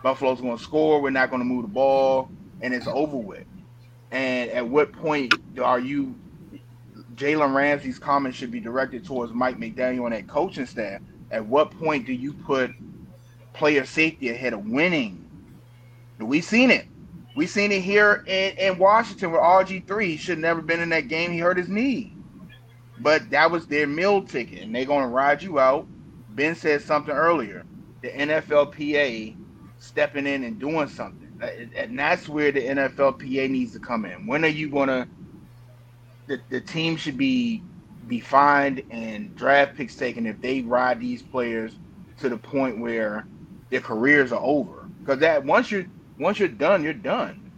[0.02, 1.02] Buffalo's going to score.
[1.02, 3.46] We're not going to move the ball, and it's over with.
[4.12, 6.14] And at what point are you?
[7.16, 11.00] Jalen Ramsey's comments should be directed towards Mike McDaniel and that coaching staff
[11.32, 12.70] at what point do you put
[13.54, 15.18] player safety ahead of winning?
[16.18, 16.86] We've seen it.
[17.34, 20.04] We've seen it here in, in Washington with RG3.
[20.04, 21.32] He should never been in that game.
[21.32, 22.14] He hurt his knee.
[23.00, 25.86] But that was their meal ticket, and they're going to ride you out.
[26.30, 27.64] Ben said something earlier.
[28.02, 29.34] The NFLPA
[29.78, 31.21] stepping in and doing something.
[31.42, 34.26] And that's where the NFLPA needs to come in.
[34.26, 35.08] When are you to
[36.26, 37.62] the, the team should be
[38.08, 41.78] be fined and draft picks taken if they ride these players
[42.18, 43.26] to the point where
[43.70, 44.88] their careers are over.
[45.00, 45.86] Because that once you're
[46.18, 47.50] once you're done, you're done.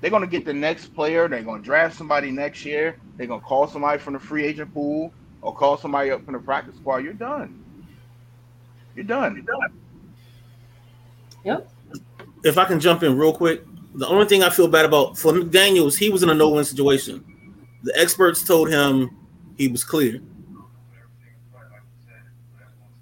[0.00, 1.28] They're gonna get the next player.
[1.28, 2.96] They're gonna draft somebody next year.
[3.16, 6.40] They're gonna call somebody from the free agent pool or call somebody up from the
[6.40, 6.98] practice squad.
[6.98, 7.64] You're done.
[8.94, 9.34] You're done.
[9.34, 9.80] You're done.
[11.44, 11.75] Yep.
[12.46, 15.32] If I can jump in real quick, the only thing I feel bad about for
[15.32, 17.24] McDaniels, he was in a no-win situation.
[17.82, 19.10] The experts told him
[19.58, 20.20] he was clear.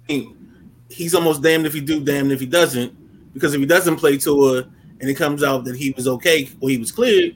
[0.07, 3.33] He's almost damned if he do, damned if he doesn't.
[3.33, 4.63] Because if he doesn't play Tua
[4.99, 7.35] and it comes out that he was okay or he was cleared,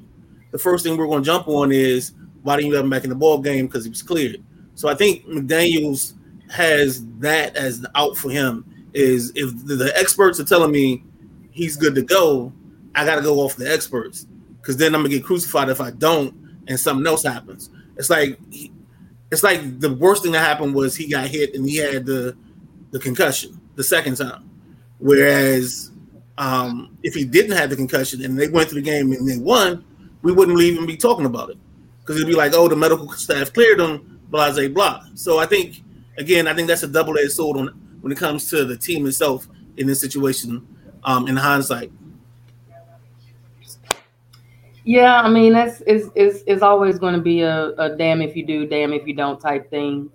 [0.49, 3.03] the first thing we're going to jump on is why didn't you have him back
[3.03, 3.67] in the ball game?
[3.67, 4.43] Because he was cleared.
[4.73, 6.15] So I think McDaniel's
[6.49, 8.65] has that as the out for him.
[8.93, 11.03] Is if the experts are telling me
[11.59, 12.53] he's good to go,
[12.95, 14.25] I got to go off the experts
[14.61, 16.33] because then I'm gonna get crucified if I don't
[16.67, 17.69] and something else happens.
[17.97, 18.39] It's like
[19.31, 22.35] it's like the worst thing that happened was he got hit and he had the
[22.91, 24.49] the concussion the second time.
[24.99, 25.91] Whereas
[26.37, 29.37] um, if he didn't have the concussion and they went through the game and they
[29.37, 29.83] won,
[30.21, 31.57] we wouldn't even be talking about it
[31.99, 35.03] because it'd be like, oh, the medical staff cleared him, blah, blah, blah.
[35.15, 35.83] So I think
[36.17, 37.67] again, I think that's a double-edged sword on
[37.99, 40.65] when it comes to the team itself in this situation.
[41.03, 41.91] Um, in hindsight,
[44.89, 45.81] yeah, I mean is
[46.15, 49.13] is is always going to be a, a damn if you do, damn if you
[49.13, 50.09] don't type thing.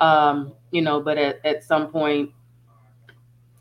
[0.00, 2.30] Um, you know, but at, at some point,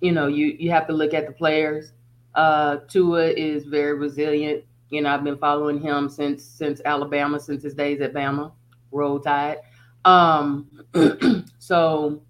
[0.01, 1.93] you know, you you have to look at the players.
[2.33, 4.63] Uh Tua is very resilient.
[4.89, 8.51] You know, I've been following him since since Alabama, since his days at Bama,
[8.91, 9.59] roll tide.
[10.03, 10.67] Um
[11.59, 12.21] so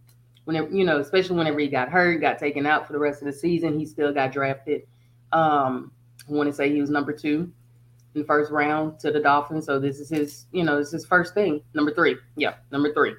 [0.45, 3.25] whenever you know, especially whenever he got hurt, got taken out for the rest of
[3.25, 4.83] the season, he still got drafted.
[5.31, 5.91] Um,
[6.27, 7.51] I want to say he was number two
[8.13, 9.65] in the first round to the Dolphins.
[9.65, 11.61] So this is his, you know, this is his first thing.
[11.73, 12.15] Number three.
[12.37, 13.13] Yeah, number three.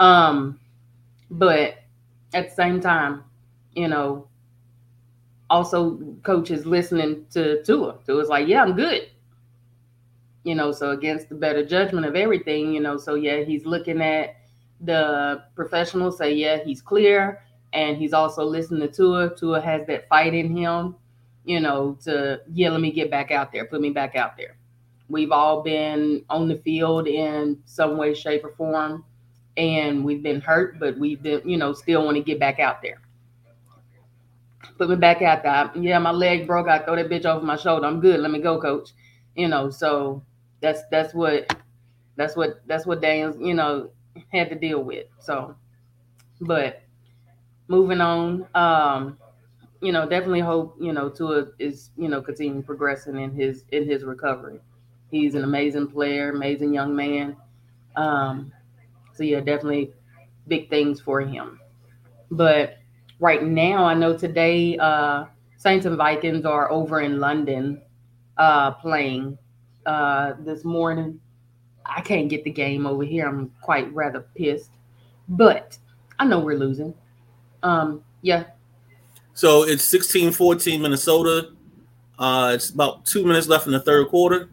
[0.00, 0.58] Um,
[1.30, 1.74] but
[2.32, 3.24] at the same time,
[3.74, 4.28] you know,
[5.50, 7.98] also coaches listening to Tua.
[8.06, 9.10] Tua's like, yeah, I'm good.
[10.42, 14.00] You know, so against the better judgment of everything, you know, so yeah, he's looking
[14.02, 14.36] at
[14.84, 17.42] the professionals say, yeah, he's clear.
[17.72, 19.34] And he's also listening to Tua.
[19.36, 20.94] Tua has that fight in him
[21.44, 24.56] you know, to, yeah, let me get back out there, put me back out there.
[25.08, 29.04] We've all been on the field in some way, shape, or form,
[29.56, 32.80] and we've been hurt, but we've been, you know, still want to get back out
[32.80, 33.00] there.
[34.78, 35.70] put me back out there.
[35.80, 36.68] Yeah, my leg broke.
[36.68, 37.86] I throw that bitch over my shoulder.
[37.86, 38.20] I'm good.
[38.20, 38.90] Let me go, coach.
[39.36, 40.22] You know, so
[40.60, 41.54] that's that's what
[42.16, 43.90] that's what that's what Daniels, you know,
[44.32, 45.06] had to deal with.
[45.20, 45.54] So,
[46.40, 46.82] but
[47.68, 49.18] moving on, um,
[49.80, 53.88] you know, definitely hope you know Tua is you know continuing progressing in his in
[53.88, 54.60] his recovery.
[55.10, 57.36] He's an amazing player, amazing young man.
[57.96, 58.52] Um,
[59.14, 59.92] so yeah, definitely
[60.48, 61.60] big things for him.
[62.30, 62.78] But
[63.20, 67.82] right now, I know today uh, Saints and Vikings are over in London
[68.36, 69.38] uh, playing
[69.86, 71.20] uh, this morning.
[71.86, 73.26] I can't get the game over here.
[73.26, 74.70] I'm quite rather pissed,
[75.28, 75.78] but
[76.18, 76.94] I know we're losing.
[77.62, 78.44] Um, yeah.
[79.34, 81.50] So it's 16 14 Minnesota.
[82.18, 84.48] Uh, it's about two minutes left in the third quarter.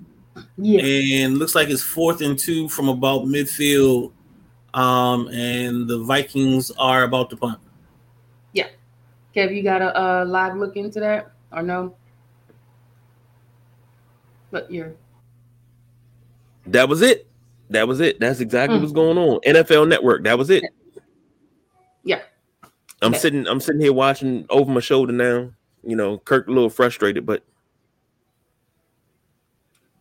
[0.57, 1.23] Yeah.
[1.23, 4.11] And looks like it's fourth and two from about midfield.
[4.73, 7.59] Um, and the Vikings are about to punt.
[8.53, 8.67] Yeah.
[9.35, 11.95] Kev, you got a, a live look into that or no?
[14.49, 14.95] But you're
[16.67, 17.27] that was it.
[17.69, 18.19] That was it.
[18.19, 18.81] That's exactly mm.
[18.81, 19.39] what's going on.
[19.45, 20.23] NFL Network.
[20.23, 20.63] That was it.
[22.03, 22.21] Yeah.
[23.01, 23.19] I'm okay.
[23.19, 23.47] sitting.
[23.47, 25.51] I'm sitting here watching over my shoulder now.
[25.83, 27.43] You know, Kirk a little frustrated, but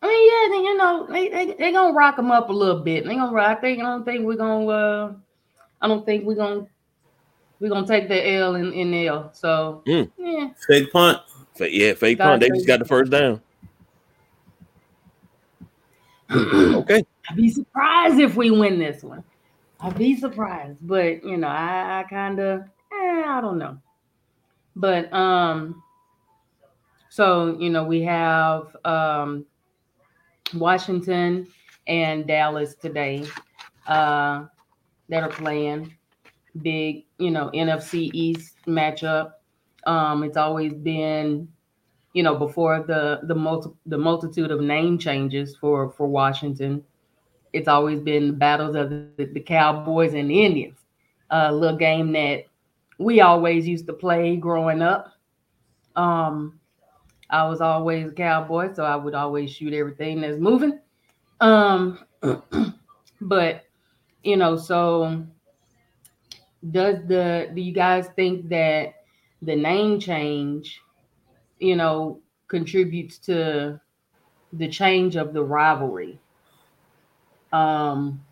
[0.03, 2.81] I mean, yeah, they, you know, they they they gonna rock them up a little
[2.81, 3.05] bit.
[3.05, 3.59] They gonna rock.
[3.59, 4.67] I think I don't think we're gonna.
[4.67, 5.13] Uh,
[5.81, 6.67] I don't think we're gonna
[7.61, 9.31] we're gonna take the L in in L.
[9.33, 10.11] So mm.
[10.19, 11.21] yeah, fake punt.
[11.59, 12.41] Yeah, fake punt.
[12.41, 13.41] They just got the first down.
[16.35, 17.05] okay.
[17.29, 19.25] I'd be surprised if we win this one.
[19.81, 22.61] I'd be surprised, but you know, I, I kind of,
[22.93, 23.79] eh, I don't know.
[24.77, 25.83] But um,
[27.09, 29.45] so you know, we have um,
[30.55, 31.49] Washington
[31.87, 33.27] and Dallas today
[33.89, 34.45] uh,
[35.09, 35.95] that are playing
[36.63, 39.33] big, you know, NFC East matchup.
[39.87, 41.49] Um, it's always been
[42.13, 46.85] you know, before the the multi, the multitude of name changes for for Washington,
[47.53, 50.79] it's always been the battles of the, the Cowboys and the Indians.
[51.31, 52.45] A little game that
[52.99, 55.13] we always used to play growing up.
[55.95, 56.59] Um,
[57.31, 60.81] I was always a cowboy, so I would always shoot everything that's moving.
[61.41, 62.01] Um,
[63.21, 63.65] but
[64.25, 65.25] you know, so
[66.73, 68.95] does the do you guys think that
[69.43, 70.81] the name change
[71.61, 72.19] you know,
[72.49, 73.81] contributes to
[74.53, 76.19] the change of the rivalry.
[77.53, 78.23] Um,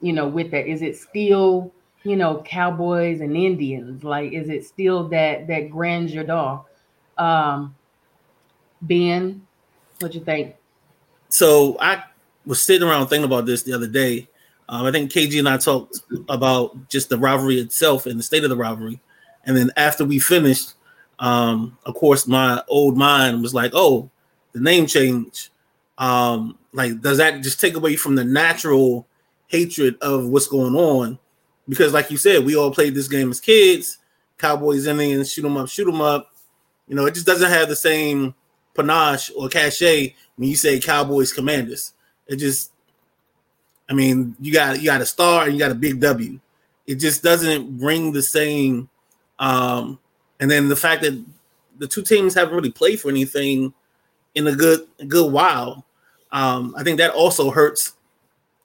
[0.00, 4.04] you know, with that, is it still, you know, Cowboys and Indians?
[4.04, 6.66] Like, is it still that that grandeur dog?
[7.16, 7.74] Um,
[8.82, 9.46] Ben,
[10.00, 10.56] what you think?
[11.28, 12.02] So I
[12.44, 14.28] was sitting around thinking about this the other day.
[14.68, 18.44] Um, I think KG and I talked about just the rivalry itself and the state
[18.44, 19.00] of the rivalry.
[19.44, 20.74] And then after we finished,
[21.22, 24.10] um, of course, my old mind was like, oh,
[24.50, 25.50] the name change.
[25.96, 29.06] Um, like, does that just take away from the natural
[29.46, 31.20] hatred of what's going on?
[31.68, 33.98] Because, like you said, we all played this game as kids.
[34.36, 36.32] Cowboys, Indians, shoot them up, shoot them up.
[36.88, 38.34] You know, it just doesn't have the same
[38.74, 41.92] panache or cachet when you say Cowboys Commanders.
[42.26, 42.72] It just,
[43.88, 46.40] I mean, you got you got a star and you got a big W.
[46.84, 48.88] It just doesn't bring the same
[49.38, 50.00] um,
[50.42, 51.24] and then the fact that
[51.78, 53.72] the two teams haven't really played for anything
[54.34, 55.86] in a good good while,
[56.32, 57.92] um, I think that also hurts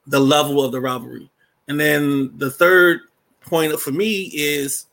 [0.07, 1.29] the level of the rivalry.
[1.67, 3.01] And then the third
[3.41, 4.87] point for me is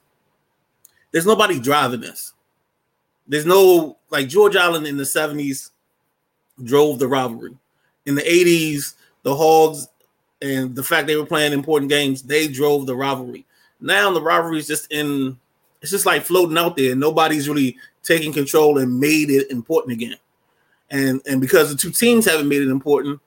[1.10, 2.34] there's nobody driving this.
[3.26, 5.70] There's no like George Allen in the 70s
[6.64, 7.56] drove the rivalry.
[8.04, 8.92] In the 80s,
[9.22, 9.88] the Hogs
[10.42, 13.46] and the fact they were playing important games, they drove the rivalry.
[13.80, 15.38] Now the rivalry is just in
[15.84, 16.92] it's just like floating out there.
[16.92, 20.16] and Nobody's really taking control and made it important again.
[20.90, 23.20] And and because the two teams haven't made it important,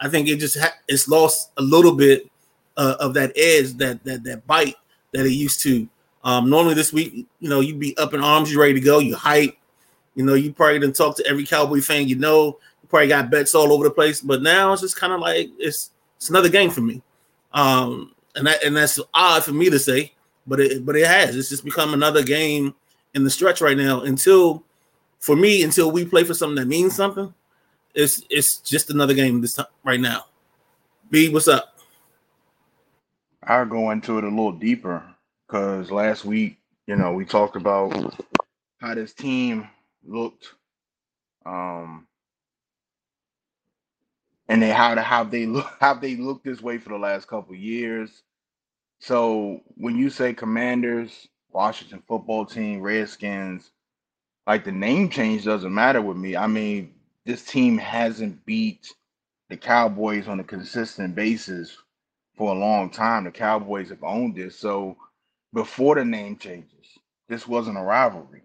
[0.00, 2.30] I think it just ha- it's lost a little bit
[2.76, 4.76] uh, of that edge, that that that bite
[5.12, 5.88] that it used to.
[6.22, 9.00] Um, normally this week, you know, you'd be up in arms, you're ready to go,
[9.00, 9.56] you hype.
[10.14, 12.60] You know, you probably didn't talk to every Cowboy fan you know.
[12.80, 15.50] You probably got bets all over the place, but now it's just kind of like
[15.58, 17.02] it's it's another game for me.
[17.52, 20.12] Um, and that and that's odd for me to say
[20.46, 21.36] but it but it has.
[21.36, 22.74] It's just become another game
[23.14, 24.02] in the stretch right now.
[24.02, 24.64] Until
[25.18, 27.32] for me, until we play for something that means something,
[27.94, 30.26] it's it's just another game this time right now.
[31.10, 31.78] B, what's up?
[33.46, 35.02] I'll go into it a little deeper
[35.46, 38.14] because last week, you know, we talked about
[38.80, 39.68] how this team
[40.06, 40.54] looked,
[41.46, 42.06] um,
[44.48, 47.28] and they how to how they look how they looked this way for the last
[47.28, 48.22] couple years.
[49.06, 53.70] So when you say Commanders, Washington football team, Redskins,
[54.46, 56.36] like the name change doesn't matter with me.
[56.36, 56.94] I mean,
[57.26, 58.94] this team hasn't beat
[59.50, 61.76] the Cowboys on a consistent basis
[62.34, 63.24] for a long time.
[63.24, 64.58] The Cowboys have owned this.
[64.58, 64.96] So
[65.52, 66.86] before the name changes,
[67.28, 68.40] this wasn't a rivalry.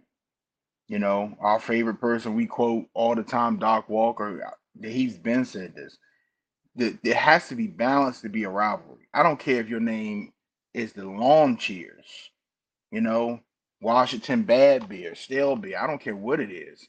[0.89, 5.73] You know, our favorite person we quote all the time, Doc Walker, he's been said
[5.73, 5.97] this.
[6.75, 9.07] It has to be balanced to be a rivalry.
[9.13, 10.33] I don't care if your name
[10.73, 12.31] is the Lawn Cheers,
[12.91, 13.39] you know,
[13.81, 15.79] Washington Bad Beer, Stale Beer.
[15.79, 16.87] I don't care what it is.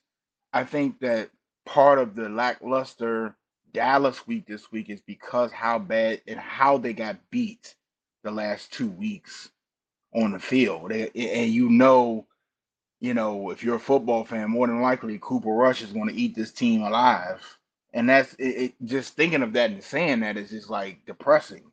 [0.52, 1.30] I think that
[1.66, 3.36] part of the lackluster
[3.72, 7.74] Dallas week this week is because how bad and how they got beat
[8.24, 9.50] the last two weeks
[10.14, 10.92] on the field.
[10.92, 12.26] And you know,
[13.00, 16.14] you know, if you're a football fan, more than likely Cooper Rush is going to
[16.14, 17.40] eat this team alive.
[17.92, 21.69] And that's it, it, just thinking of that and saying that is just like depressing.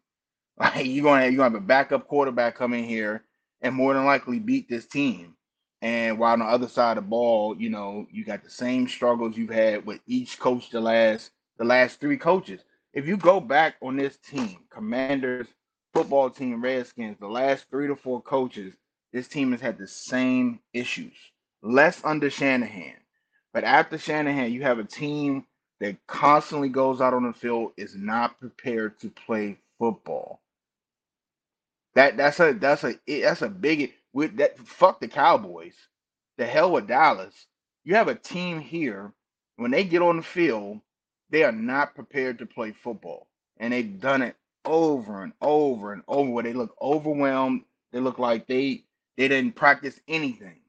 [0.59, 3.23] Like you're gonna you're gonna have a backup quarterback come in here
[3.61, 5.35] and more than likely beat this team.
[5.81, 8.87] And while on the other side of the ball, you know, you got the same
[8.87, 12.61] struggles you've had with each coach the last the last three coaches.
[12.93, 15.47] If you go back on this team, Commanders,
[15.93, 18.73] football team, Redskins, the last three to four coaches,
[19.13, 21.13] this team has had the same issues.
[21.61, 22.95] Less under Shanahan.
[23.53, 25.45] But after Shanahan, you have a team
[25.79, 30.41] that constantly goes out on the field, is not prepared to play football.
[31.97, 35.75] That that's a that's a that's a big with that fuck the Cowboys.
[36.37, 37.47] The hell with Dallas.
[37.85, 39.13] You have a team here
[39.57, 40.81] when they get on the field,
[41.31, 43.27] they are not prepared to play football.
[43.59, 47.63] And they've done it over and over and over where they look overwhelmed.
[47.93, 48.85] They look like they
[49.17, 50.61] they didn't practice anything.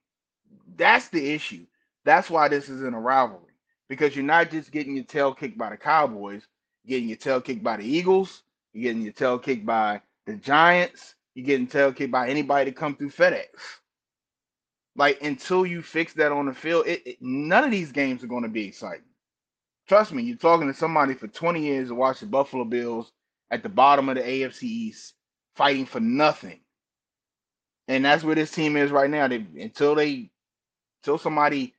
[0.77, 1.67] That's the issue.
[2.07, 3.53] That's why this isn't a rivalry.
[3.91, 6.49] Because you're not just getting your tail kicked by the Cowboys,
[6.85, 10.37] you're getting your tail kicked by the Eagles, you're getting your tail kicked by the
[10.37, 13.47] Giants, you're getting tail kicked by anybody to come through FedEx.
[14.97, 18.29] Like until you fix that on the field, it, it, none of these games are
[18.29, 19.05] going to be exciting.
[19.87, 23.13] Trust me, you're talking to somebody for 20 years to watch the Buffalo Bills
[23.53, 25.15] at the bottom of the AFC East
[25.55, 26.59] fighting for nothing.
[27.87, 29.29] And that's where this team is right now.
[29.29, 30.31] They until they
[31.05, 31.73] until somebody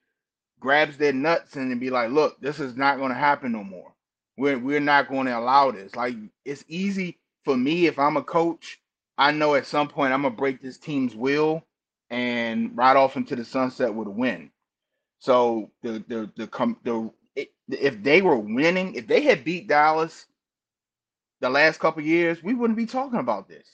[0.61, 3.93] grabs their nuts and be like, look, this is not going to happen no more.
[4.37, 5.97] We're we're not going to allow this.
[5.97, 8.79] Like it's easy for me if I'm a coach,
[9.19, 11.63] I know at some point I'm gonna break this team's will
[12.11, 14.51] and ride off into the sunset with a win.
[15.19, 16.47] So the the the
[16.83, 17.11] the
[17.69, 20.27] if they were winning, if they had beat Dallas
[21.41, 23.67] the last couple years, we wouldn't be talking about this.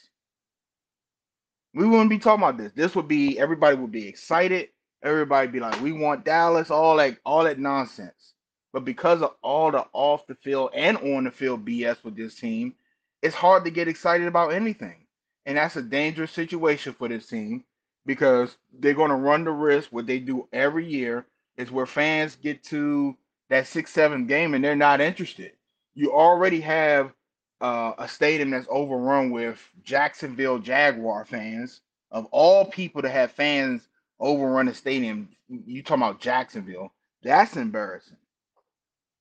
[1.76, 2.74] We wouldn't be talking about this.
[2.74, 4.70] This would be everybody would be excited.
[5.04, 8.34] Everybody be like, we want Dallas, all that, all that nonsense.
[8.74, 12.36] But because of all the off the field and on the field BS with this
[12.36, 12.76] team,
[13.24, 15.05] it's hard to get excited about anything.
[15.46, 17.64] And that's a dangerous situation for this team
[18.06, 19.92] because they're going to run the risk.
[19.92, 21.26] What they do every year
[21.58, 23.16] is where fans get to
[23.50, 25.54] that six seven game and they're not interested.
[25.96, 27.14] You already have
[27.62, 31.82] uh, a stadium that's overrun with Jacksonville Jaguar fans.
[32.12, 33.90] Of all people to have fans
[34.20, 36.94] overrun a stadium, you talking about Jacksonville?
[37.24, 38.18] That's embarrassing.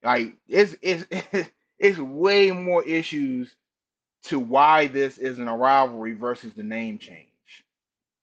[0.05, 1.07] Like it's it's
[1.81, 3.55] it's way more issues
[4.25, 7.29] to why this isn't a rivalry versus the name change.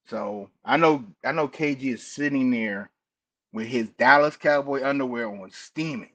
[0.08, 2.89] So I know I know KG is sitting there
[3.54, 6.10] with his Dallas Cowboy underwear on steaming.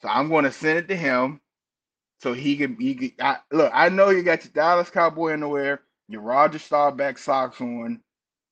[0.00, 1.40] So I'm going to send it to him
[2.20, 3.70] so he can he can, I, look.
[3.74, 8.00] I know you got your Dallas Cowboy underwear, your Roger Staubach socks on.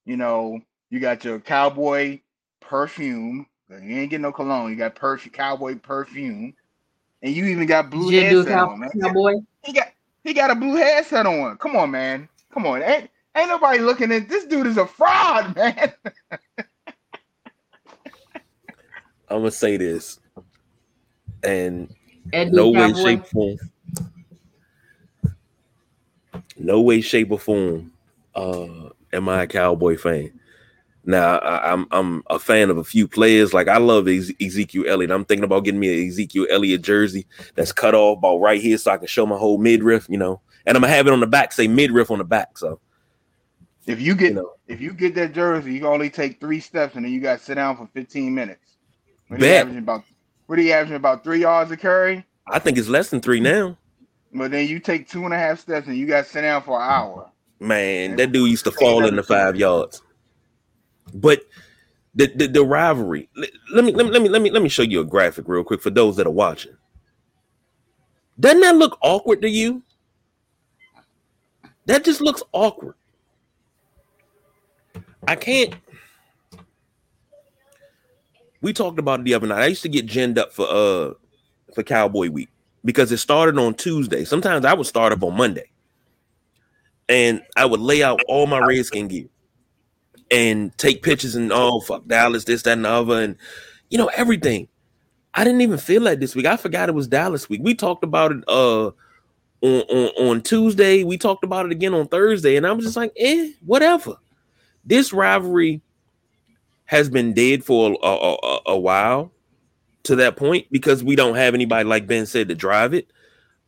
[0.04, 0.60] You know
[0.90, 2.20] you got your cowboy
[2.60, 3.46] perfume.
[3.68, 4.70] You ain't getting no cologne.
[4.70, 6.54] You got perfume, cowboy perfume,
[7.22, 8.90] and you even got blue headset on, man.
[9.00, 9.34] Cowboy.
[9.62, 9.89] He got
[10.24, 11.56] he got a blue headset on.
[11.58, 12.28] Come on, man.
[12.52, 12.82] Come on.
[12.82, 15.92] Ain't ain't nobody looking at this dude is a fraud, man.
[19.28, 20.18] I'm gonna say this,
[21.44, 21.94] and
[22.32, 23.56] no way, shape, form,
[26.58, 27.92] no way, shape, or form,
[28.34, 30.39] uh, am I a Cowboy fan?
[31.04, 33.54] Now I, am I'm, I'm a fan of a few players.
[33.54, 35.10] Like I love Ezekiel Elliott.
[35.10, 38.76] I'm thinking about getting me an Ezekiel Elliott jersey that's cut off about right here,
[38.78, 40.06] so I can show my whole midriff.
[40.08, 42.58] You know, and I'm gonna have it on the back, say midriff on the back.
[42.58, 42.80] So
[43.86, 46.96] if you get you know, if you get that jersey, you only take three steps,
[46.96, 48.76] and then you got to sit down for 15 minutes.
[49.28, 50.04] What are you averaging about?
[50.46, 52.24] What are you averaging about three yards a carry?
[52.46, 53.76] I think it's less than three now.
[54.32, 56.62] But then you take two and a half steps and you got to sit down
[56.62, 57.30] for an hour.
[57.58, 60.02] Man, that dude used to fall in the five yards.
[61.14, 61.42] But
[62.14, 63.28] the, the, the rivalry.
[63.72, 65.64] Let me let me let me let me let me show you a graphic real
[65.64, 66.76] quick for those that are watching.
[68.38, 69.82] Doesn't that look awkward to you?
[71.86, 72.94] That just looks awkward.
[75.26, 75.74] I can't
[78.62, 79.62] we talked about it the other night.
[79.62, 81.14] I used to get ginned up for uh
[81.74, 82.48] for Cowboy Week
[82.84, 84.24] because it started on Tuesday.
[84.24, 85.70] Sometimes I would start up on Monday,
[87.08, 89.28] and I would lay out all my Redskin gear
[90.30, 93.36] and take pictures and oh fuck Dallas, this, that, and the other, and
[93.88, 94.68] you know everything.
[95.32, 96.46] I didn't even feel like this week.
[96.46, 97.60] I forgot it was Dallas week.
[97.62, 98.90] We talked about it uh
[99.62, 101.04] on, on, on Tuesday.
[101.04, 104.16] We talked about it again on Thursday, and I was just like, eh, whatever.
[104.84, 105.82] This rivalry
[106.86, 109.30] has been dead for a, a, a, a while
[110.04, 113.10] to that point because we don't have anybody like Ben said to drive it.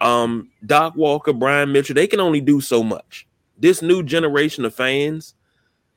[0.01, 3.27] Um, Doc Walker, Brian Mitchell, they can only do so much.
[3.59, 5.35] This new generation of fans,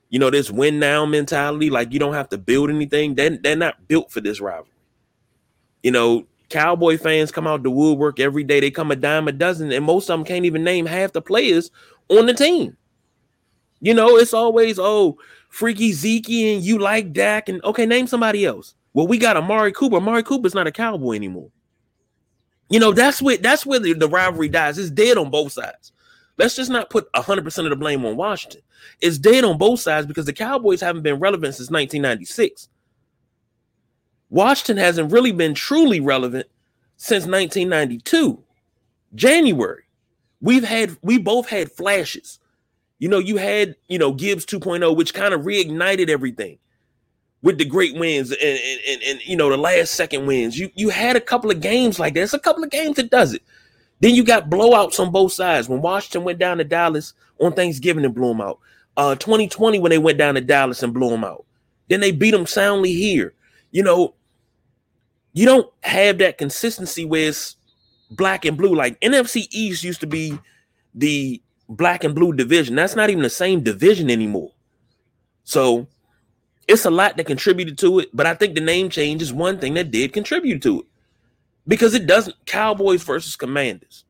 [0.08, 3.14] you know, this win now mentality, like you don't have to build anything.
[3.14, 4.70] They're, they're not built for this rivalry.
[5.82, 8.60] You know, Cowboy fans come out to woodwork every day.
[8.60, 11.22] They come a dime a dozen, and most of them can't even name half the
[11.22, 11.70] players
[12.08, 12.76] on the team.
[13.80, 18.44] You know, it's always, oh, freaky Zeke and you like Dak, and okay, name somebody
[18.44, 18.74] else.
[18.94, 19.96] Well, we got Amari Cooper.
[19.96, 21.50] Amari Cooper's not a cowboy anymore.
[22.70, 24.78] You know, that's where that's where the, the rivalry dies.
[24.78, 25.92] It's dead on both sides.
[26.38, 28.60] Let's just not put 100% of the blame on Washington.
[29.00, 32.68] It's dead on both sides because the Cowboys haven't been relevant since 1996.
[34.28, 36.46] Washington hasn't really been truly relevant
[36.96, 38.42] since 1992,
[39.14, 39.84] January.
[40.40, 42.38] We've had we both had flashes.
[42.98, 46.58] You know, you had, you know, Gibbs 2.0, which kind of reignited everything
[47.42, 50.58] with the great wins and, and, and, and, you know the last second wins.
[50.58, 52.22] You you had a couple of games like that.
[52.22, 53.42] It's a couple of games that does it.
[54.00, 55.68] Then you got blowouts on both sides.
[55.68, 58.58] When Washington went down to Dallas on Thanksgiving and blew them out.
[58.96, 61.44] Uh, 2020 when they went down to Dallas and blew them out.
[61.88, 63.34] Then they beat them soundly here.
[63.70, 64.14] You know,
[65.32, 67.56] you don't have that consistency where it's
[68.10, 68.74] black and blue.
[68.74, 70.38] Like NFC East used to be
[70.94, 72.74] the black and blue division.
[72.74, 74.52] That's not even the same division anymore.
[75.44, 75.86] So
[76.66, 79.58] it's a lot that contributed to it, but I think the name change is one
[79.58, 80.86] thing that did contribute to it
[81.66, 84.04] because it doesn't Cowboys versus Commanders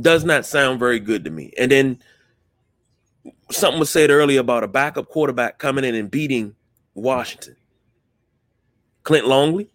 [0.00, 1.52] does not sound very good to me.
[1.58, 1.98] And then
[3.50, 6.54] something was said earlier about a backup quarterback coming in and beating
[6.94, 7.56] Washington.
[9.02, 9.70] Clint Longley,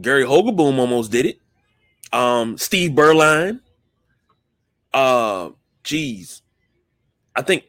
[0.00, 1.38] Gary Hogeboom almost did it.
[2.12, 3.60] Um, Steve Beuerlein,
[4.92, 5.50] uh,
[5.82, 6.42] geez,
[7.34, 7.64] I think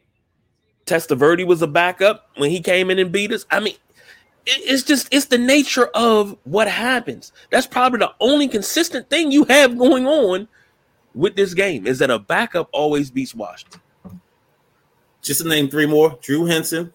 [0.86, 3.44] Testaverde was a backup when he came in and beat us.
[3.50, 3.74] I mean,
[4.46, 7.32] it's just it's the nature of what happens.
[7.50, 10.48] That's probably the only consistent thing you have going on
[11.14, 13.80] with this game is that a backup always beats Washington.
[15.20, 16.92] Just to name three more: Drew Henson,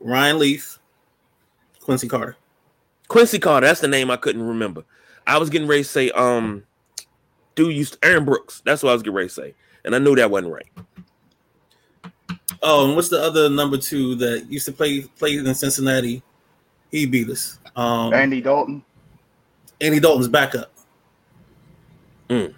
[0.00, 0.78] Ryan Leaf,
[1.80, 2.36] Quincy Carter.
[3.08, 4.84] Quincy Carter, that's the name I couldn't remember.
[5.26, 6.64] I was getting ready to say, um,
[7.54, 8.62] dude used Aaron Brooks.
[8.64, 10.68] That's what I was getting ready to say, and I knew that wasn't right.
[12.62, 16.22] Oh, and what's the other number two that used to play play in Cincinnati?
[16.94, 17.58] He beat us.
[17.74, 18.84] Um, Andy Dalton.
[19.80, 20.70] Andy Dalton's backup.
[22.30, 22.54] Mm.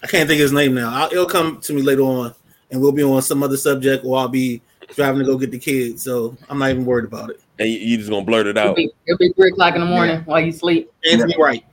[0.00, 0.94] I can't think of his name now.
[0.94, 2.36] I'll, it'll come to me later on,
[2.70, 4.62] and we'll be on some other subject, or I'll be
[4.94, 6.04] driving to go get the kids.
[6.04, 7.40] So I'm not even worried about it.
[7.58, 8.66] And you, you just gonna blurt it out.
[8.66, 10.22] It'll be, it'll be three o'clock in the morning yeah.
[10.22, 10.92] while you sleep.
[11.10, 11.64] Anthony Wright.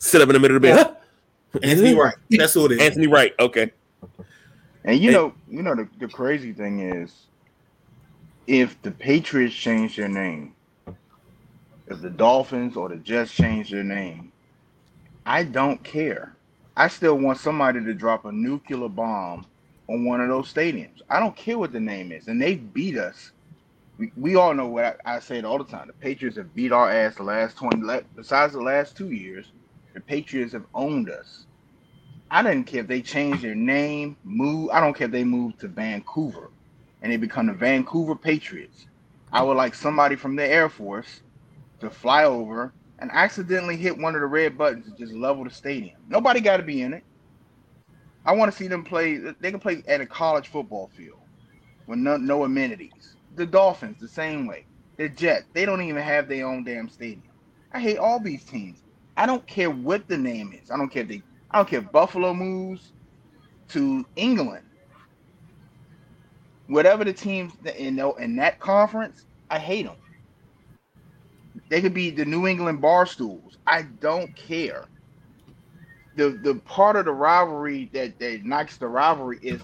[0.00, 0.96] Sit up in the middle of the bed.
[1.62, 2.16] Anthony Wright.
[2.28, 2.80] That's who it is.
[2.80, 3.34] Anthony Wright.
[3.38, 3.70] Okay.
[4.82, 7.26] And you know, you know the, the crazy thing is
[8.48, 10.56] if the Patriots change their name,
[11.90, 14.32] if the Dolphins or the Jets change their name,
[15.26, 16.34] I don't care.
[16.76, 19.44] I still want somebody to drop a nuclear bomb
[19.88, 21.02] on one of those stadiums.
[21.10, 22.28] I don't care what the name is.
[22.28, 23.32] And they beat us.
[23.98, 25.88] We, we all know what I, I say it all the time.
[25.88, 29.52] The Patriots have beat our ass the last 20, besides the last two years,
[29.92, 31.44] the Patriots have owned us.
[32.30, 34.70] I didn't care if they changed their name, move.
[34.70, 36.50] I don't care if they moved to Vancouver
[37.02, 38.86] and they become the Vancouver Patriots.
[39.32, 41.20] I would like somebody from the Air Force
[41.80, 45.50] to fly over and accidentally hit one of the red buttons and just level the
[45.50, 45.96] stadium.
[46.08, 47.04] Nobody got to be in it.
[48.24, 49.16] I want to see them play.
[49.16, 51.20] They can play at a college football field
[51.86, 53.16] with no, no amenities.
[53.36, 54.66] The Dolphins, the same way.
[54.98, 57.22] The Jets, they don't even have their own damn stadium.
[57.72, 58.82] I hate all these teams.
[59.16, 60.70] I don't care what the name is.
[60.70, 62.92] I don't care if they I don't care if Buffalo moves
[63.68, 64.64] to England.
[66.66, 69.96] Whatever the teams in in that conference, I hate them.
[71.68, 73.56] They could be the New England Barstools.
[73.66, 74.86] I don't care.
[76.16, 79.62] The the part of the rivalry that, that knocks the rivalry is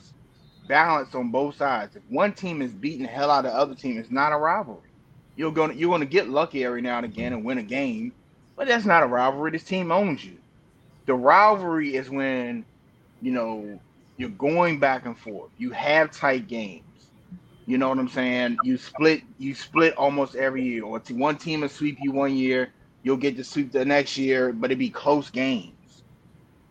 [0.68, 1.96] balance on both sides.
[1.96, 4.36] If one team is beating the hell out of the other team, it's not a
[4.36, 4.90] rivalry.
[5.36, 8.12] You're gonna you're gonna get lucky every now and again and win a game,
[8.56, 9.50] but that's not a rivalry.
[9.50, 10.38] This team owns you
[11.06, 12.64] the rivalry is when
[13.22, 13.80] you know
[14.16, 15.50] you're going back and forth.
[15.56, 16.85] You have tight games.
[17.66, 18.58] You know what I'm saying?
[18.62, 20.84] You split you split almost every year.
[20.84, 24.52] Or one team will sweep you one year, you'll get to sweep the next year,
[24.52, 26.04] but it'd be close games.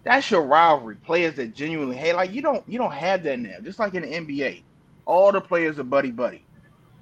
[0.03, 0.95] That's your rivalry.
[0.95, 3.55] Players that genuinely hey, like you don't you don't have that now.
[3.61, 4.63] Just like in the NBA,
[5.05, 6.45] all the players are buddy buddy.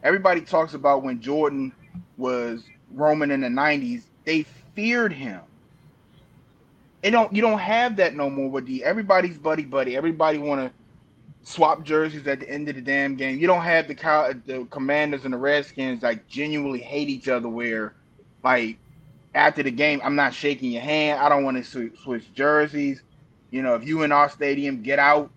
[0.04, 1.72] Everybody talks about when Jordan
[2.18, 4.04] was roaming in the '90s.
[4.26, 4.44] They
[4.76, 5.42] feared him.
[7.04, 9.96] It don't you don't have that no more with the everybody's buddy buddy.
[9.96, 10.83] Everybody want to
[11.44, 13.40] swap jerseys at the end of the damn game.
[13.40, 17.50] You don't have the cow, the Commanders and the Redskins like genuinely hate each other.
[17.50, 17.94] Where
[18.44, 18.78] like
[19.36, 21.20] after the game, I'm not shaking your hand.
[21.20, 23.02] I don't want to sw- switch jerseys.
[23.52, 25.30] You know, if you in our stadium, get out.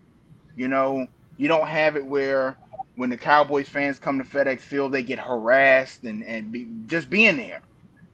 [0.56, 2.56] You know, you don't have it where
[2.94, 7.10] when the Cowboys fans come to FedEx Field, they get harassed and and be, just
[7.10, 7.60] being there.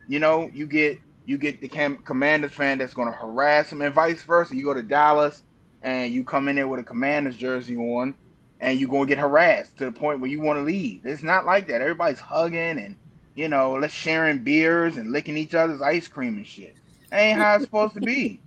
[0.08, 3.94] You know, you get you get the Commanders fan that's going to harass them, and
[3.94, 4.56] vice versa.
[4.56, 5.42] You go to Dallas
[5.82, 8.14] and you come in there with a Commanders jersey on,
[8.60, 11.04] and you're going to get harassed to the point where you want to leave.
[11.04, 11.80] It's not like that.
[11.80, 12.96] Everybody's hugging and
[13.34, 16.76] you know, let's sharing beers and licking each other's ice cream and shit.
[17.10, 18.40] That ain't how it's supposed to be.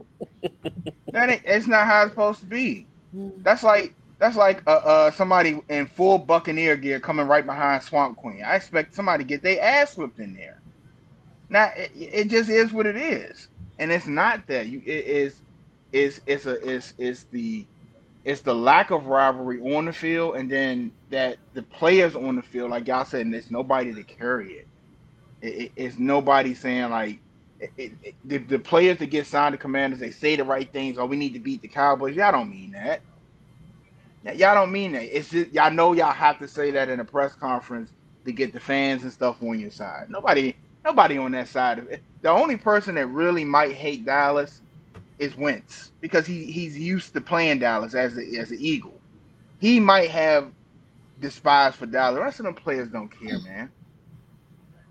[1.12, 1.42] That ain't.
[1.46, 2.88] It's not how it's supposed to be.
[3.44, 8.18] That's like that's like uh, uh, somebody in full Buccaneer gear coming right behind Swamp
[8.18, 8.44] Queen.
[8.44, 10.62] I expect somebody to get their ass whipped in there.
[11.50, 13.48] Now it, it just is what it is,
[13.80, 14.82] and it's not that you.
[14.86, 15.42] It is
[15.96, 17.66] is it's a it's it's the
[18.26, 22.42] it's the lack of rivalry on the field, and then that the players on the
[22.42, 24.68] field, like y'all said, and there's nobody to carry it.
[25.42, 27.20] it, it it's nobody saying like
[27.78, 27.94] it,
[28.26, 30.98] the, the players that get signed to Commanders, they say the right things.
[30.98, 32.16] Oh, we need to beat the Cowboys.
[32.16, 33.02] Y'all don't mean that.
[34.24, 35.04] Y'all don't mean that.
[35.18, 37.92] It's just y'all know y'all have to say that in a press conference
[38.26, 40.10] to get the fans and stuff on your side.
[40.10, 42.02] Nobody, nobody on that side of it.
[42.22, 44.62] The only person that really might hate Dallas
[45.20, 49.00] is Wentz because he he's used to playing Dallas as a, as an Eagle.
[49.60, 50.52] He might have
[51.22, 52.16] despised for Dallas.
[52.16, 53.72] The rest of them players don't care, man.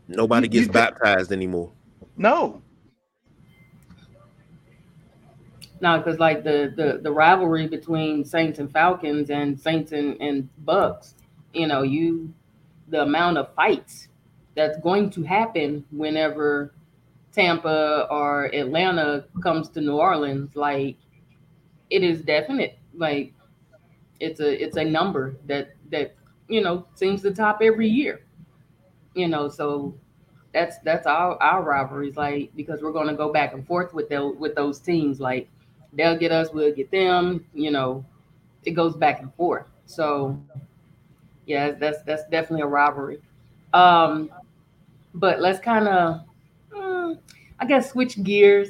[0.09, 1.71] Nobody you, gets you baptized anymore.
[2.17, 2.63] No.
[5.81, 10.49] No, because like the, the the rivalry between Saints and Falcons and Saints and, and
[10.65, 11.15] Bucks,
[11.53, 12.33] you know, you
[12.89, 14.09] the amount of fights
[14.55, 16.73] that's going to happen whenever
[17.35, 20.97] Tampa or Atlanta comes to New Orleans, like
[21.91, 22.79] it is definite.
[22.95, 23.33] Like
[24.21, 26.15] it's a it's a number that that
[26.49, 28.21] you know seems to top every year.
[29.15, 29.95] You know, so
[30.53, 34.37] that's that's our our rivalries, like because we're gonna go back and forth with those
[34.37, 35.21] with those teams.
[35.21, 35.49] Like
[35.93, 37.45] they'll get us, we'll get them.
[37.53, 38.05] You know,
[38.65, 39.67] it goes back and forth.
[39.87, 40.39] So
[41.47, 43.21] yeah, that's that's definitely a rivalry.
[43.73, 44.31] Um,
[45.15, 46.21] but let's kind of
[47.59, 48.69] I guess switch gears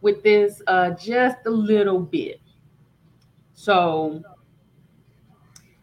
[0.00, 2.40] with this uh, just a little bit.
[3.54, 4.22] So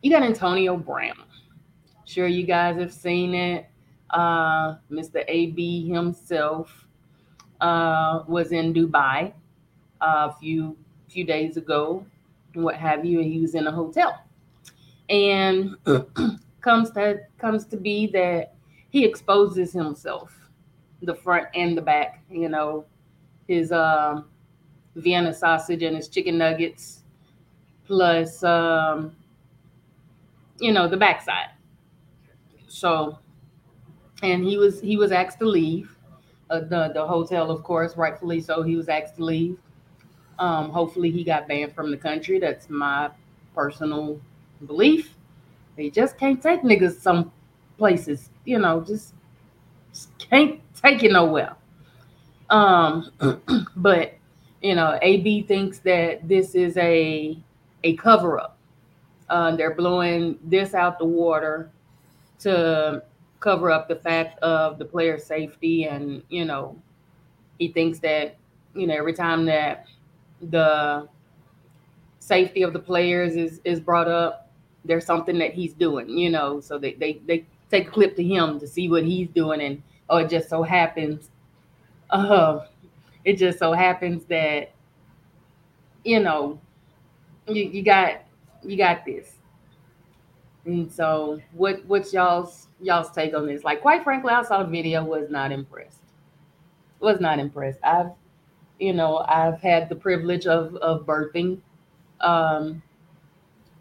[0.02, 1.24] you got Antonio Brown.
[2.06, 3.66] Sure, you guys have seen it.
[4.12, 5.24] Uh, Mr.
[5.28, 6.86] AB himself
[7.60, 9.34] uh, was in Dubai
[10.02, 10.78] uh, a few
[11.10, 12.06] few days ago,
[12.54, 14.22] what have you, and he was in a hotel.
[15.10, 15.76] And
[16.62, 18.54] comes to comes to be that
[18.90, 20.45] he exposes himself
[21.06, 22.24] the front and the back.
[22.30, 22.86] You know,
[23.48, 24.26] his um,
[24.96, 27.04] Vienna sausage and his chicken nuggets,
[27.86, 29.16] plus um,
[30.60, 31.50] you know the backside.
[32.68, 33.20] So,
[34.22, 35.92] and he was he was asked to leave.
[36.50, 38.62] Uh, the the hotel, of course, rightfully so.
[38.62, 39.58] He was asked to leave.
[40.38, 42.40] Um, hopefully, he got banned from the country.
[42.40, 43.10] That's my
[43.56, 44.20] personal
[44.68, 45.16] belief.
[45.78, 47.32] They just can't take niggas some
[47.78, 49.15] places, you know, just, just
[50.18, 51.56] can't take it nowhere.
[52.50, 53.12] Um,
[53.76, 54.14] but
[54.62, 57.38] you know, AB thinks that this is a
[57.84, 58.58] a cover up.
[59.30, 61.72] Uh, they're blowing this out the water
[62.40, 63.04] to
[63.40, 66.80] cover up the fact of the player safety, and you know,
[67.60, 68.38] he thinks that
[68.74, 69.88] you know every time that
[70.42, 71.08] the
[72.20, 74.50] safety of the players is is brought up,
[74.84, 76.10] there's something that he's doing.
[76.10, 77.46] You know, so they they they
[77.84, 81.30] clip to him to see what he's doing and or it just so happens
[82.12, 82.60] uh
[83.24, 84.72] it just so happens that
[86.04, 86.60] you know
[87.48, 88.22] you, you got
[88.64, 89.38] you got this.
[90.66, 93.64] And so what what's y'all's y'all's take on this?
[93.64, 96.00] Like quite frankly i saw the video was not impressed.
[97.00, 97.80] Was not impressed.
[97.84, 98.12] I've
[98.80, 101.60] you know i've had the privilege of of birthing
[102.20, 102.82] um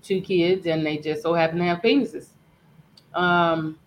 [0.03, 2.29] two kids and they just so happen to have penises.
[3.15, 3.79] Um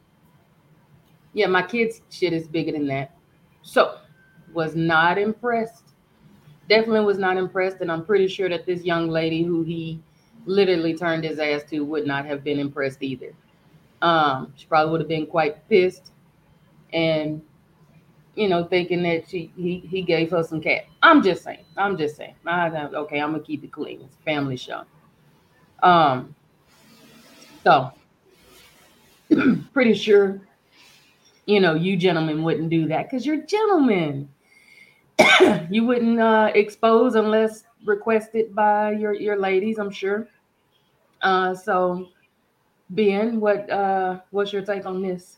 [1.37, 3.15] yeah, my kids' shit is bigger than that.
[3.61, 3.99] So,
[4.53, 5.83] was not impressed.
[6.67, 7.77] Definitely was not impressed.
[7.81, 10.01] And I'm pretty sure that this young lady who he
[10.47, 13.33] literally turned his ass to would not have been impressed either.
[14.01, 16.11] Um, she probably would have been quite pissed
[16.91, 17.39] and
[18.33, 20.85] you know, thinking that she he he gave her some cat.
[21.03, 21.65] I'm just saying.
[21.75, 22.35] I'm just saying.
[22.47, 24.01] I, okay, I'm gonna keep it clean.
[24.01, 24.83] It's family show.
[25.83, 26.35] Um.
[27.63, 27.91] So,
[29.73, 30.39] pretty sure,
[31.47, 34.29] you know, you gentlemen wouldn't do that because you're gentlemen.
[35.71, 39.79] you wouldn't uh, expose unless requested by your your ladies.
[39.79, 40.27] I'm sure.
[41.21, 41.55] Uh.
[41.55, 42.09] So,
[42.91, 45.37] Ben, what uh, what's your take on this?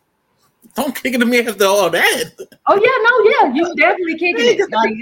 [0.75, 2.23] Don't kick it to me after all that.
[2.67, 4.69] Oh yeah, no, yeah, you definitely kicking it.
[4.71, 4.93] Like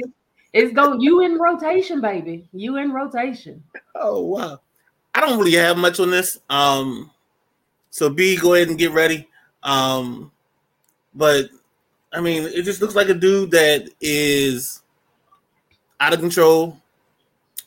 [0.53, 2.47] it's going you in rotation, baby.
[2.53, 3.64] You in rotation.
[3.95, 4.60] Oh wow.
[5.16, 6.38] I don't really have much on this.
[6.49, 7.12] Um
[7.89, 9.28] so B, go ahead and get ready.
[9.64, 10.32] Um
[11.18, 11.49] but
[12.13, 14.82] I mean it just looks like a dude that is
[15.99, 16.78] out of control.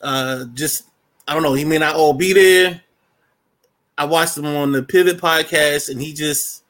[0.01, 0.85] Uh just
[1.27, 2.81] I don't know, he may not all be there.
[3.97, 6.63] I watched him on the Pivot podcast and he just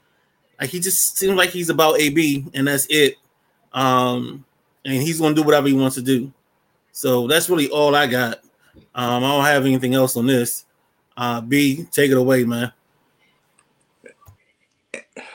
[0.59, 3.15] like he just seems like he's about AB and that's it.
[3.73, 4.45] Um,
[4.85, 6.31] and he's gonna do whatever he wants to do.
[6.91, 8.39] So that's really all I got.
[8.93, 10.65] Um, I don't have anything else on this.
[11.17, 12.71] Uh, B, take it away, man.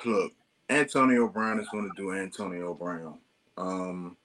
[0.04, 0.32] Look,
[0.68, 3.18] Antonio Brown is going to do Antonio Brown.
[3.56, 4.16] Um,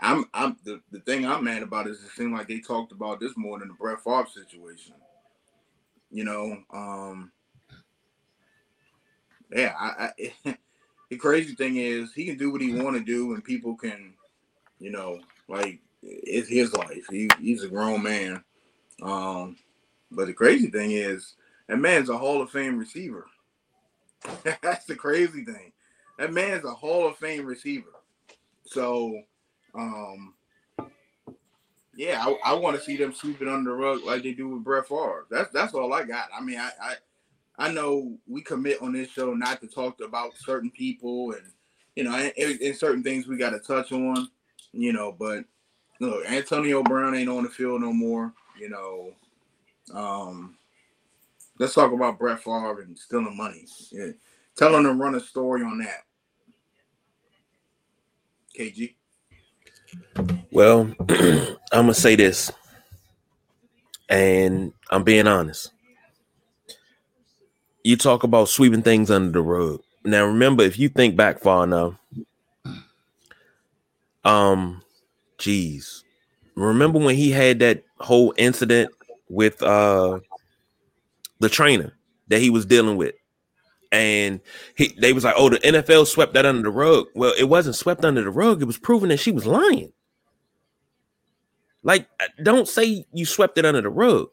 [0.00, 3.20] I'm, I'm the, the thing I'm mad about is it seemed like they talked about
[3.20, 4.94] this more than the Brett Favre situation.
[6.10, 7.32] You know, um,
[9.52, 10.10] yeah, I,
[10.44, 10.56] I,
[11.10, 14.14] the crazy thing is he can do what he want to do, and people can,
[14.78, 17.06] you know, like it's his life.
[17.10, 18.42] He, he's a grown man.
[19.02, 19.56] Um,
[20.10, 21.34] but the crazy thing is
[21.68, 23.26] that man's a Hall of Fame receiver.
[24.62, 25.72] That's the crazy thing.
[26.18, 27.90] That man's a Hall of Fame receiver.
[28.66, 29.20] So,
[29.74, 30.34] um,
[31.96, 34.64] yeah, I, I want to see them sweeping under the rug like they do with
[34.64, 35.26] Brett Favre.
[35.30, 36.28] That's that's all I got.
[36.36, 36.94] I mean, I, I
[37.58, 41.52] I know we commit on this show not to talk about certain people and
[41.94, 44.28] you know, and, and certain things we got to touch on,
[44.72, 45.12] you know.
[45.12, 45.44] But
[46.00, 48.32] look, Antonio Brown ain't on the field no more.
[48.58, 49.12] You know,
[49.92, 50.56] um,
[51.58, 53.66] let's talk about Brett Favre and stealing money.
[53.90, 54.12] Yeah.
[54.56, 56.04] Tell him to run a story on that.
[58.58, 58.94] KG.
[60.52, 62.52] Well, I'm gonna say this,
[64.08, 65.72] and I'm being honest
[67.84, 69.80] you talk about sweeping things under the rug.
[70.04, 71.94] Now remember, if you think back far enough,
[74.24, 74.82] um,
[75.38, 76.02] geez,
[76.56, 78.90] remember when he had that whole incident
[79.28, 80.18] with uh
[81.40, 81.96] the trainer
[82.28, 83.14] that he was dealing with,
[83.92, 84.40] and
[84.76, 87.06] he they was like, oh, the NFL swept that under the rug.
[87.14, 89.92] Well, it wasn't swept under the rug; it was proven that she was lying.
[91.82, 92.08] Like,
[92.42, 94.28] don't say you swept it under the rug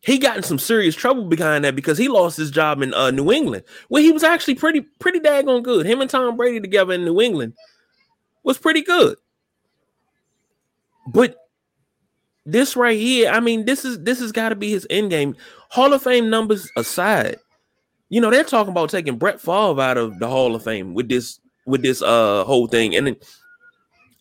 [0.00, 3.10] he got in some serious trouble behind that because he lost his job in uh,
[3.10, 5.86] New England, where he was actually pretty pretty daggone good.
[5.86, 7.54] Him and Tom Brady together in New England
[8.44, 9.16] was pretty good.
[11.08, 11.36] But
[12.46, 15.36] this right here, I mean, this is this has got to be his end game.
[15.68, 17.36] Hall of Fame numbers aside,
[18.08, 21.08] you know, they're talking about taking Brett Favre out of the Hall of Fame with
[21.08, 22.96] this with this uh whole thing.
[22.96, 23.16] And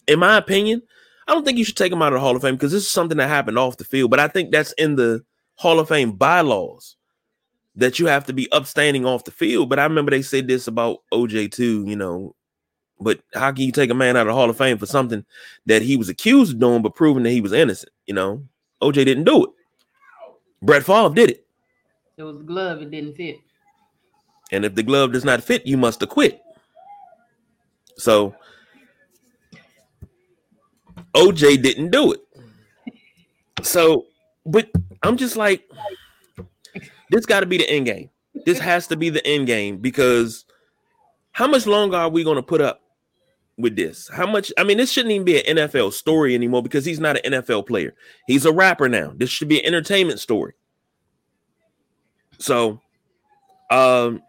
[0.08, 0.82] in my opinion,
[1.28, 2.84] I don't think you should take him out of the Hall of Fame because this
[2.84, 4.12] is something that happened off the field.
[4.12, 5.24] But I think that's in the
[5.56, 6.96] Hall of Fame bylaws
[7.76, 9.70] that you have to be upstanding off the field.
[9.70, 12.36] But I remember they said this about OJ too, you know.
[13.00, 15.24] But how can you take a man out of the Hall of Fame for something
[15.68, 17.92] that he was accused of doing, but proven that he was innocent?
[18.08, 18.44] You know,
[18.82, 19.52] OJ didn't do it.
[20.62, 21.46] Brett Favre did it.
[22.18, 23.38] It was a glove, it didn't fit.
[24.52, 26.42] And if the glove does not fit, you must acquit.
[27.98, 28.36] So
[31.14, 32.22] OJ didn't do it.
[33.62, 34.06] So
[34.48, 34.72] but
[35.04, 35.70] I'm just like,
[37.12, 38.10] this got to be the end game.
[38.46, 40.46] This has to be the end game because
[41.32, 42.82] how much longer are we going to put up
[43.58, 44.10] with this?
[44.10, 44.52] How much?
[44.58, 47.68] I mean, this shouldn't even be an NFL story anymore because he's not an NFL
[47.68, 47.94] player.
[48.28, 49.14] He's a rapper now.
[49.16, 50.54] This should be an entertainment story.
[52.40, 52.80] So,
[53.72, 54.22] um,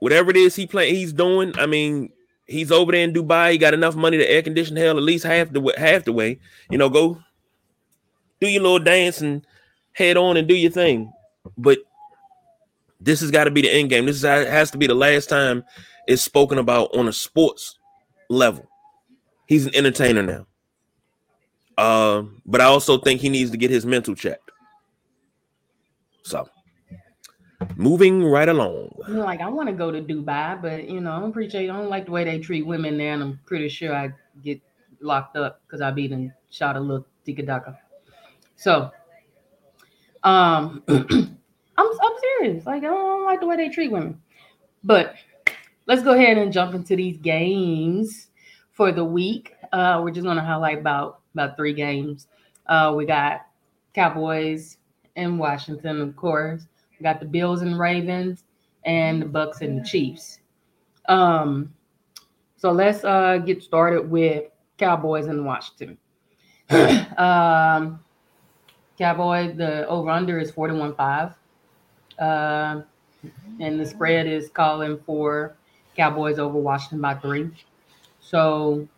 [0.00, 1.58] whatever it is he play, he's doing.
[1.58, 2.12] I mean,
[2.46, 3.52] he's over there in Dubai.
[3.52, 6.38] He got enough money to air condition hell at least half the half the way.
[6.70, 7.20] You know, go
[8.40, 9.46] do your little dance and
[9.92, 11.12] head on and do your thing.
[11.56, 11.78] But
[13.00, 14.06] this has got to be the end game.
[14.06, 15.64] This has to be the last time
[16.06, 17.78] it's spoken about on a sports
[18.28, 18.68] level.
[19.46, 20.46] He's an entertainer now.
[21.76, 24.50] Uh, but I also think he needs to get his mental checked.
[26.22, 26.48] So,
[27.76, 28.90] moving right along.
[29.08, 31.68] Like I want to go to Dubai, but you know, I don't appreciate.
[31.68, 34.12] I don't like the way they treat women there, and I'm pretty sure I
[34.42, 34.60] get
[35.00, 37.76] locked up because I beat and shot a little tikadaka.
[38.56, 38.90] So,
[40.22, 41.36] um, I'm
[41.76, 42.64] I'm serious.
[42.64, 44.20] Like I don't like the way they treat women.
[44.82, 45.14] But
[45.86, 48.28] let's go ahead and jump into these games
[48.72, 49.54] for the week.
[49.72, 52.28] Uh, we're just going to highlight about about three games.
[52.66, 53.46] Uh, we got
[53.94, 54.78] Cowboys
[55.16, 56.66] and Washington, of course.
[56.98, 58.44] We got the Bills and Ravens,
[58.84, 60.40] and the Bucks and the Chiefs.
[61.08, 61.72] Um,
[62.56, 64.44] so let's uh, get started with
[64.78, 65.98] Cowboys and Washington.
[67.18, 68.00] um,
[68.96, 71.34] Cowboy, the over under is 41.5.
[72.18, 72.82] Uh,
[73.60, 75.56] and the spread is calling for
[75.96, 77.50] Cowboys over Washington by three.
[78.20, 78.88] So,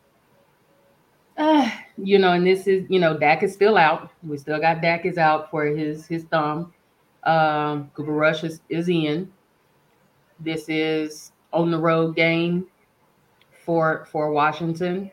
[1.37, 4.11] uh, you know, and this is, you know, Dak is still out.
[4.23, 6.73] We still got Dak is out for his his thumb.
[7.25, 9.31] Um, Cooper Rush is, is in.
[10.39, 12.67] This is on the road game
[13.65, 15.11] for for Washington.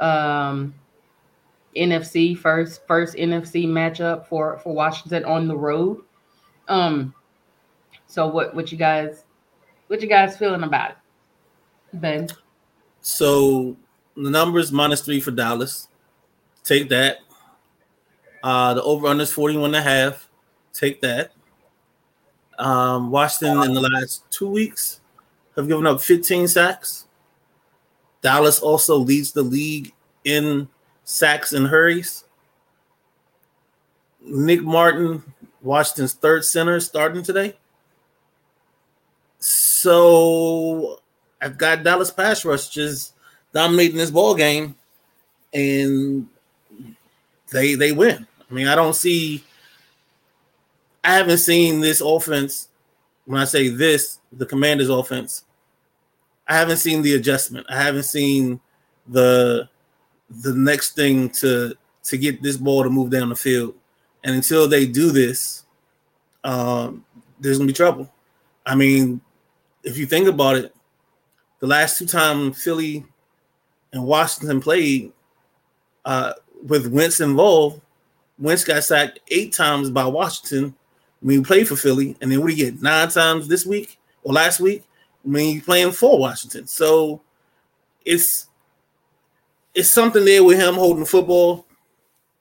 [0.00, 0.74] Um,
[1.76, 6.02] NFC first first NFC matchup for for Washington on the road.
[6.68, 7.14] Um,
[8.06, 9.24] so what what you guys
[9.88, 10.96] what you guys feeling about it,
[12.00, 12.28] Ben?
[13.00, 13.76] So
[14.16, 15.88] the numbers minus three for Dallas.
[16.62, 17.18] Take that.
[18.42, 20.28] Uh, the over under is 41 and a half.
[20.72, 21.32] Take that.
[22.58, 25.00] Um, Washington in the last two weeks
[25.56, 27.06] have given up 15 sacks.
[28.22, 29.92] Dallas also leads the league
[30.24, 30.68] in
[31.04, 32.24] sacks and hurries.
[34.20, 35.22] Nick Martin,
[35.62, 37.54] Washington's third center, starting today.
[39.38, 41.00] So
[41.44, 43.12] I've got Dallas pass rush just
[43.52, 44.74] dominating this ball game,
[45.52, 46.26] and
[47.52, 48.26] they they win.
[48.50, 49.44] I mean, I don't see.
[51.04, 52.68] I haven't seen this offense.
[53.26, 55.44] When I say this, the Commanders' offense,
[56.48, 57.66] I haven't seen the adjustment.
[57.68, 58.58] I haven't seen
[59.06, 59.68] the
[60.30, 61.74] the next thing to
[62.04, 63.74] to get this ball to move down the field.
[64.24, 65.64] And until they do this,
[66.42, 67.04] um,
[67.38, 68.10] there's gonna be trouble.
[68.64, 69.20] I mean,
[69.82, 70.74] if you think about it,
[71.60, 73.04] the last two times Philly
[73.92, 75.12] and Washington played
[76.04, 76.32] uh,
[76.66, 77.80] with Wentz involved,
[78.38, 80.74] Wentz got sacked eight times by Washington
[81.20, 83.98] when he played for Philly, and then what do you get nine times this week
[84.22, 84.84] or last week
[85.22, 86.66] when he's playing for Washington?
[86.66, 87.22] So
[88.04, 88.48] it's
[89.74, 91.66] it's something there with him holding football.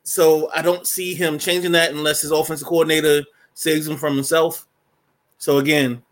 [0.04, 4.68] So I don't see him changing that unless his offensive coordinator saves him from himself.
[5.38, 6.04] So again,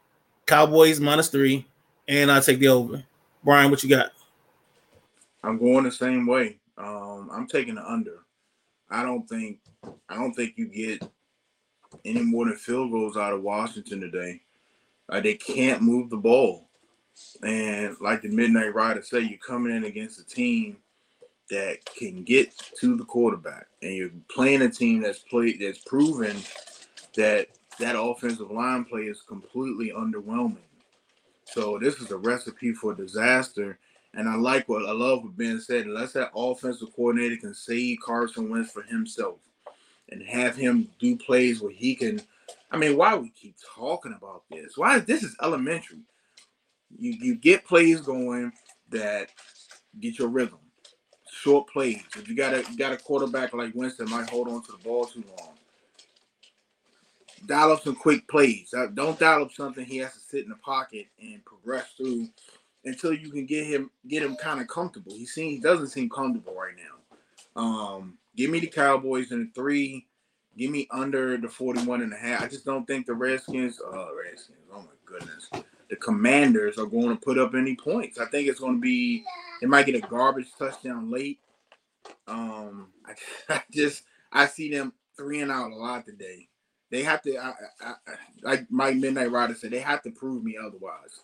[0.45, 1.67] Cowboys minus three,
[2.11, 3.01] and I take the over.
[3.41, 4.11] Brian, what you got?
[5.43, 6.57] I'm going the same way.
[6.77, 8.19] Um, I'm taking the under.
[8.89, 9.59] I don't think
[10.09, 11.09] I don't think you get
[12.03, 14.41] any more than field goals out of Washington today.
[15.09, 16.67] Uh, they can't move the ball,
[17.43, 20.77] and like the Midnight Rider said, you're coming in against a team
[21.49, 26.37] that can get to the quarterback, and you're playing a team that's played that's proven
[27.15, 27.47] that
[27.79, 30.57] that offensive line play is completely underwhelming.
[31.51, 33.77] So this is a recipe for disaster.
[34.13, 35.85] And I like what I love what Ben said.
[35.85, 39.39] Unless that offensive coordinator can save Carson Wentz for himself
[40.09, 42.21] and have him do plays where he can.
[42.71, 44.77] I mean, why we keep talking about this?
[44.77, 45.99] Why this is elementary.
[46.97, 48.51] You you get plays going
[48.89, 49.29] that
[49.99, 50.59] get your rhythm
[51.41, 52.03] short plays.
[52.17, 54.77] If you got a you got a quarterback like Winston might hold on to the
[54.77, 55.53] ball too long.
[57.47, 58.73] Dial up some quick plays.
[58.75, 62.29] Uh, don't dial up something he has to sit in the pocket and progress through
[62.85, 65.13] until you can get him get him kind of comfortable.
[65.13, 67.61] He seems doesn't seem comfortable right now.
[67.61, 70.07] Um, give me the Cowboys in three.
[70.57, 72.41] Give me under the 41 and a half.
[72.41, 75.49] I just don't think the Redskins, uh, Redskins, oh my goodness
[75.91, 78.17] the Commanders are going to put up any points.
[78.17, 79.23] I think it's going to be
[79.59, 81.39] they might get a garbage touchdown late.
[82.27, 83.13] Um, I,
[83.53, 86.47] I just I see them three and out a lot today.
[86.91, 87.93] They have to, I, I,
[88.43, 91.21] like my Midnight Rider said, they have to prove me otherwise.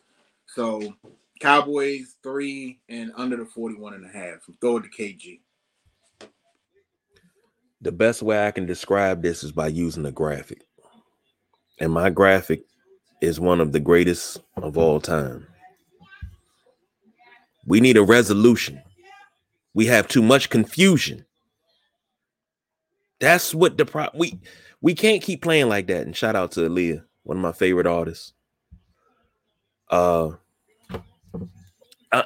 [0.47, 0.95] So
[1.39, 4.39] Cowboys three and under the 41 and a half.
[4.61, 5.41] Throw it to KG.
[7.81, 10.63] The best way I can describe this is by using a graphic.
[11.79, 12.63] And my graphic
[13.21, 15.45] is one of the greatest of all time.
[17.65, 18.81] We need a resolution.
[19.73, 21.25] We have too much confusion.
[23.19, 24.39] That's what the pro we
[24.81, 26.05] we can't keep playing like that.
[26.05, 28.33] And shout out to Aaliyah, one of my favorite artists.
[29.89, 30.31] Uh,
[32.11, 32.23] uh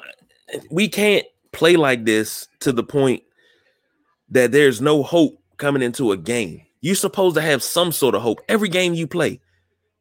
[0.70, 3.22] we can't play like this to the point
[4.30, 6.62] that there's no hope coming into a game.
[6.80, 9.40] You're supposed to have some sort of hope every game you play.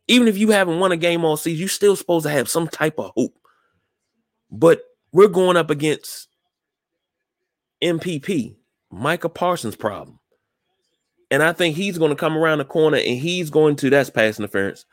[0.07, 2.67] Even if you haven't won a game all season, you're still supposed to have some
[2.67, 3.37] type of hope.
[4.49, 4.81] But
[5.13, 6.27] we're going up against
[7.83, 8.55] MPP,
[8.91, 10.19] Micah Parsons' problem.
[11.31, 14.09] And I think he's going to come around the corner and he's going to that's
[14.09, 14.85] pass interference.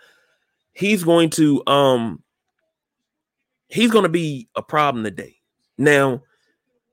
[0.72, 2.22] He's going to um
[3.68, 5.36] he's going to be a problem today.
[5.76, 6.22] Now,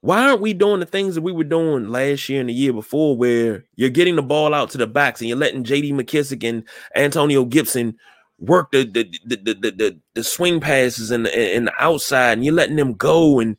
[0.01, 2.73] why aren't we doing the things that we were doing last year and the year
[2.73, 5.93] before, where you're getting the ball out to the backs and you're letting J.D.
[5.93, 6.63] McKissick and
[6.95, 7.97] Antonio Gibson
[8.39, 12.45] work the the the the, the, the, swing passes and the, and the outside, and
[12.45, 13.39] you're letting them go?
[13.39, 13.57] And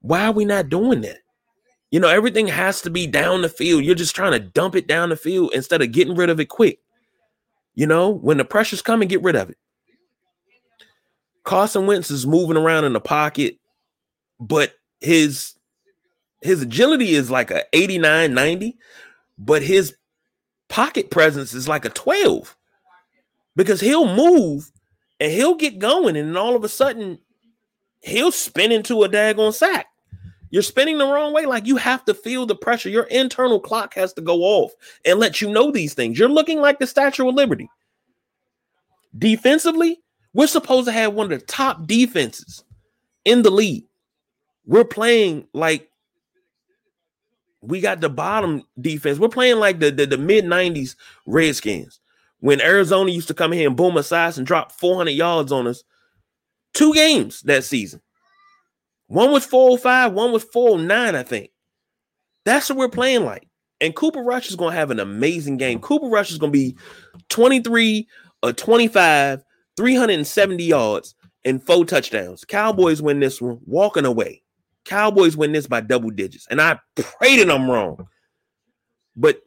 [0.00, 1.18] why are we not doing that?
[1.90, 3.84] You know, everything has to be down the field.
[3.84, 6.46] You're just trying to dump it down the field instead of getting rid of it
[6.46, 6.80] quick.
[7.74, 9.58] You know, when the pressure's coming, get rid of it.
[11.44, 13.58] Carson Wentz is moving around in the pocket,
[14.40, 15.54] but his
[16.42, 18.76] his agility is like a 89 90,
[19.38, 19.94] but his
[20.68, 22.56] pocket presence is like a 12
[23.54, 24.70] because he'll move
[25.20, 27.18] and he'll get going, and all of a sudden
[28.00, 29.86] he'll spin into a daggone sack.
[30.50, 31.46] You're spinning the wrong way.
[31.46, 32.88] Like you have to feel the pressure.
[32.88, 34.72] Your internal clock has to go off
[35.04, 36.18] and let you know these things.
[36.18, 37.68] You're looking like the Statue of Liberty.
[39.18, 40.00] Defensively,
[40.34, 42.64] we're supposed to have one of the top defenses
[43.24, 43.84] in the league.
[44.66, 45.90] We're playing like
[47.62, 49.18] we got the bottom defense.
[49.18, 50.94] We're playing like the, the, the mid 90s
[51.26, 52.00] Redskins.
[52.40, 55.66] When Arizona used to come here and boom us size and drop 400 yards on
[55.66, 55.82] us,
[56.74, 58.00] two games that season.
[59.08, 61.50] One was 405, one was 409, I think.
[62.44, 63.48] That's what we're playing like.
[63.80, 65.80] And Cooper Rush is going to have an amazing game.
[65.80, 66.76] Cooper Rush is going to be
[67.28, 68.08] 23
[68.42, 69.44] or 25,
[69.76, 72.44] 370 yards, and four touchdowns.
[72.44, 74.42] Cowboys win this one, walking away.
[74.84, 76.46] Cowboys win this by double digits.
[76.50, 78.08] And I pray that I'm wrong.
[79.14, 79.40] But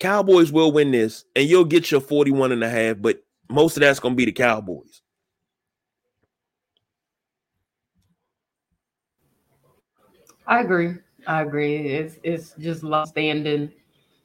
[0.00, 3.20] Cowboys will win this, and you'll get your 41 and a half, but
[3.50, 5.02] most of that's going to be the Cowboys.
[10.48, 10.94] I agree.
[11.26, 11.76] I agree.
[11.76, 13.70] It's it's just long standing.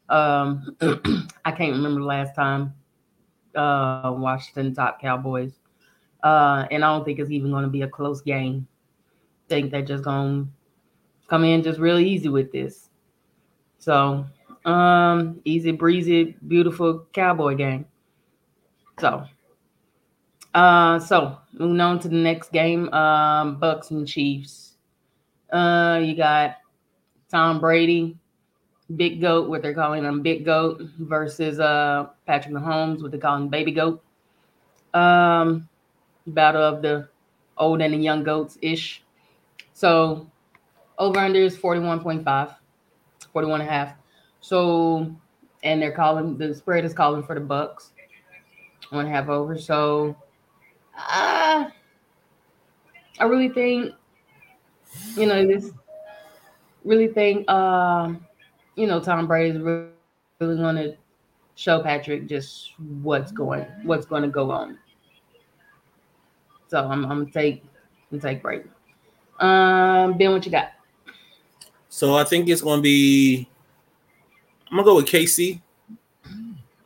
[0.08, 0.76] Um,
[1.46, 2.74] I can't remember the last time
[3.56, 5.60] uh, Washington top Cowboys,
[6.24, 8.68] uh, and I don't think it's even going to be a close game.
[9.50, 12.90] Think they're just going to come in just really easy with this.
[13.80, 14.26] So,
[14.64, 17.86] um, easy breezy, beautiful Cowboy game.
[18.98, 19.26] So,
[20.54, 24.73] uh, so moving on to the next game, um, Bucks and Chiefs.
[25.54, 26.58] Uh, you got
[27.30, 28.18] Tom Brady,
[28.96, 33.38] Big Goat, what they're calling him Big Goat, versus uh Patrick Mahomes, what they call
[33.38, 34.04] him Baby Goat.
[34.96, 35.70] Um,
[36.28, 37.08] battle of the
[37.58, 39.04] old and the young goats ish.
[39.74, 40.30] So
[40.98, 42.56] over under is 41.5,
[43.32, 43.94] 41 and a half.
[44.42, 45.16] So,
[45.64, 47.92] and they're calling the spread is calling for the Bucks,
[48.90, 49.58] one half over.
[49.58, 50.16] So,
[50.98, 51.70] uh,
[53.20, 53.94] I really think
[55.16, 55.72] you know, this
[56.84, 58.26] really think, um,
[58.76, 59.88] you know, Tom Brady's really,
[60.40, 60.96] really going to
[61.56, 64.78] show Patrick just what's going, what's going to go on.
[66.68, 67.64] So I'm, I'm gonna take,
[68.12, 68.64] I'm gonna take Brady.
[69.40, 70.72] Um, Ben, what you got?
[71.90, 73.48] So I think it's going to be.
[74.72, 75.62] I'm gonna go with KC.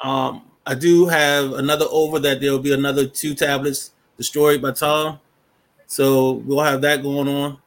[0.02, 4.72] Um, I do have another over that there will be another two tablets destroyed by
[4.72, 5.20] Tom.
[5.86, 7.58] So we'll have that going on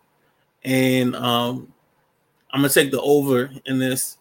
[0.65, 1.73] and um,
[2.51, 4.19] I'm gonna take the over in this.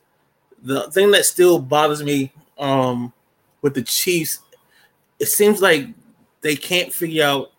[0.62, 3.14] The thing that still bothers me um,
[3.62, 4.40] with the Chiefs,
[5.20, 5.88] it seems like
[6.42, 7.52] they can't figure out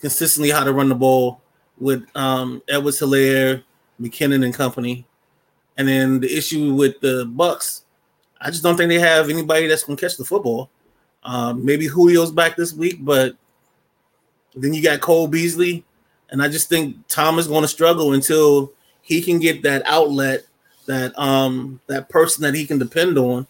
[0.00, 1.40] consistently how to run the ball
[1.78, 3.62] with um, Edwards Helaire,
[4.00, 5.06] McKinnon, and company.
[5.76, 7.84] And then the issue with the Bucks,
[8.40, 10.70] I just don't think they have anybody that's gonna catch the football.
[11.24, 13.36] Um, maybe Julio's back this week, but
[14.54, 15.84] then you got Cole Beasley
[16.32, 18.72] and I just think Tom is going to struggle until
[19.02, 20.44] he can get that outlet,
[20.86, 23.46] that um that person that he can depend on.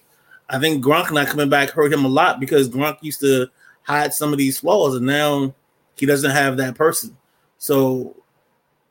[0.50, 3.48] I think Gronk not coming back hurt him a lot because Gronk used to
[3.84, 5.54] hide some of these flaws, and now
[5.96, 7.16] he doesn't have that person.
[7.56, 8.16] So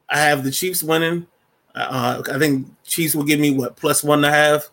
[0.09, 1.27] I have the Chiefs winning.
[1.75, 4.69] Uh, I think Chiefs will give me what plus one and a half.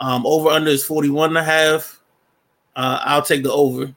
[0.00, 2.00] Um, over under is 41 and a half.
[2.76, 3.94] Uh, I'll take the over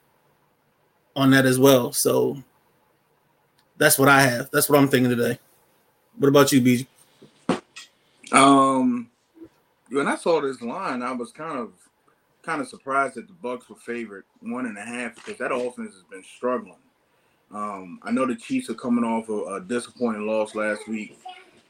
[1.16, 1.92] on that as well.
[1.92, 2.42] So
[3.82, 4.52] that's what I have.
[4.52, 5.40] That's what I'm thinking today.
[6.20, 6.86] What about you, BG?
[8.32, 9.10] Um,
[9.90, 11.72] when I saw this line, I was kind of
[12.44, 15.96] kind of surprised that the Bucks were favored one and a half because that offense
[15.96, 16.78] has been struggling.
[17.52, 21.18] Um, I know the Chiefs are coming off a, a disappointing loss last week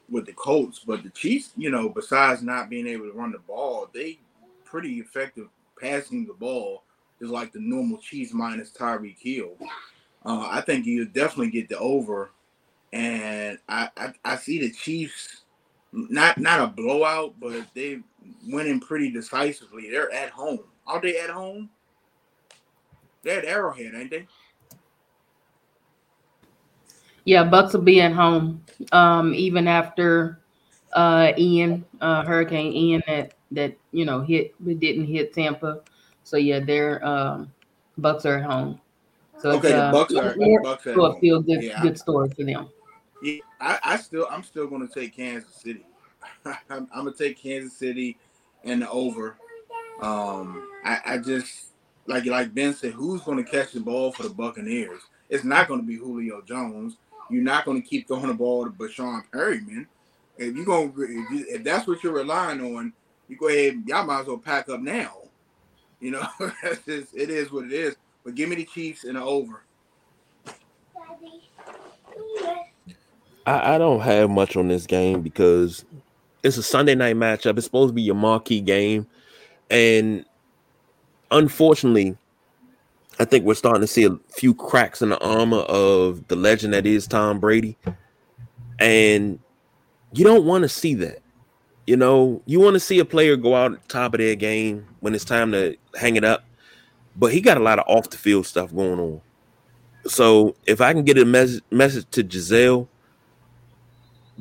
[0.10, 3.40] with the Colts, but the Chiefs, you know, besides not being able to run the
[3.40, 4.20] ball, they
[4.66, 5.48] pretty effective
[5.80, 6.84] passing the ball
[7.22, 9.56] is like the normal Chiefs minus Tyreek Hill.
[10.26, 12.32] Uh, I think you definitely get the over,
[12.94, 15.42] and I, I, I see the Chiefs
[15.94, 18.00] not not a blowout, but they
[18.48, 19.90] winning pretty decisively.
[19.90, 20.60] They're at home.
[20.88, 21.70] Are they at home?
[23.24, 24.28] They're at Arrowhead, ain't they?
[27.26, 28.64] Yeah, Bucks will be at home.
[28.92, 30.40] Um, even after
[30.94, 35.82] uh Ian, uh Hurricane Ian that that you know hit didn't hit Tampa.
[36.24, 37.52] So yeah, their um
[37.98, 38.80] Bucks are at home.
[39.42, 41.20] So okay, uh, the Bucks are the Bucks home.
[41.20, 42.70] feel good yeah, good story for them.
[43.24, 45.86] Yeah, I, I still I'm still gonna take Kansas City.
[46.46, 48.18] I'm, I'm, gonna take Kansas City
[48.64, 49.38] and the over.
[50.02, 51.72] Um I, I just
[52.06, 55.02] like like Ben said, who's gonna catch the ball for the Buccaneers?
[55.30, 56.98] It's not gonna be Julio Jones.
[57.32, 59.88] You're not gonna keep throwing the ball to Breshad Perriman.
[60.38, 62.94] If you gonna if, you, if that's what you're relying on,
[63.28, 63.82] you go ahead.
[63.88, 65.18] Y'all might as well pack up now.
[66.00, 66.28] You know,
[66.86, 67.96] just, it is what it is.
[68.24, 69.64] But give me the Chiefs and the over.
[73.46, 75.84] I, I don't have much on this game because
[76.44, 77.58] it's a Sunday night matchup.
[77.58, 79.08] It's supposed to be your marquee game,
[79.70, 80.26] and
[81.32, 82.18] unfortunately,
[83.20, 86.74] I think we're starting to see a few cracks in the armor of the legend
[86.74, 87.78] that is Tom Brady,
[88.80, 89.40] and
[90.14, 91.20] you don't want to see that.
[91.88, 95.16] You know, you want to see a player go out top of their game when
[95.16, 96.44] it's time to hang it up,
[97.16, 99.22] but he got a lot of off the field stuff going on.
[100.06, 102.88] So if I can get a mes- message to Gisele,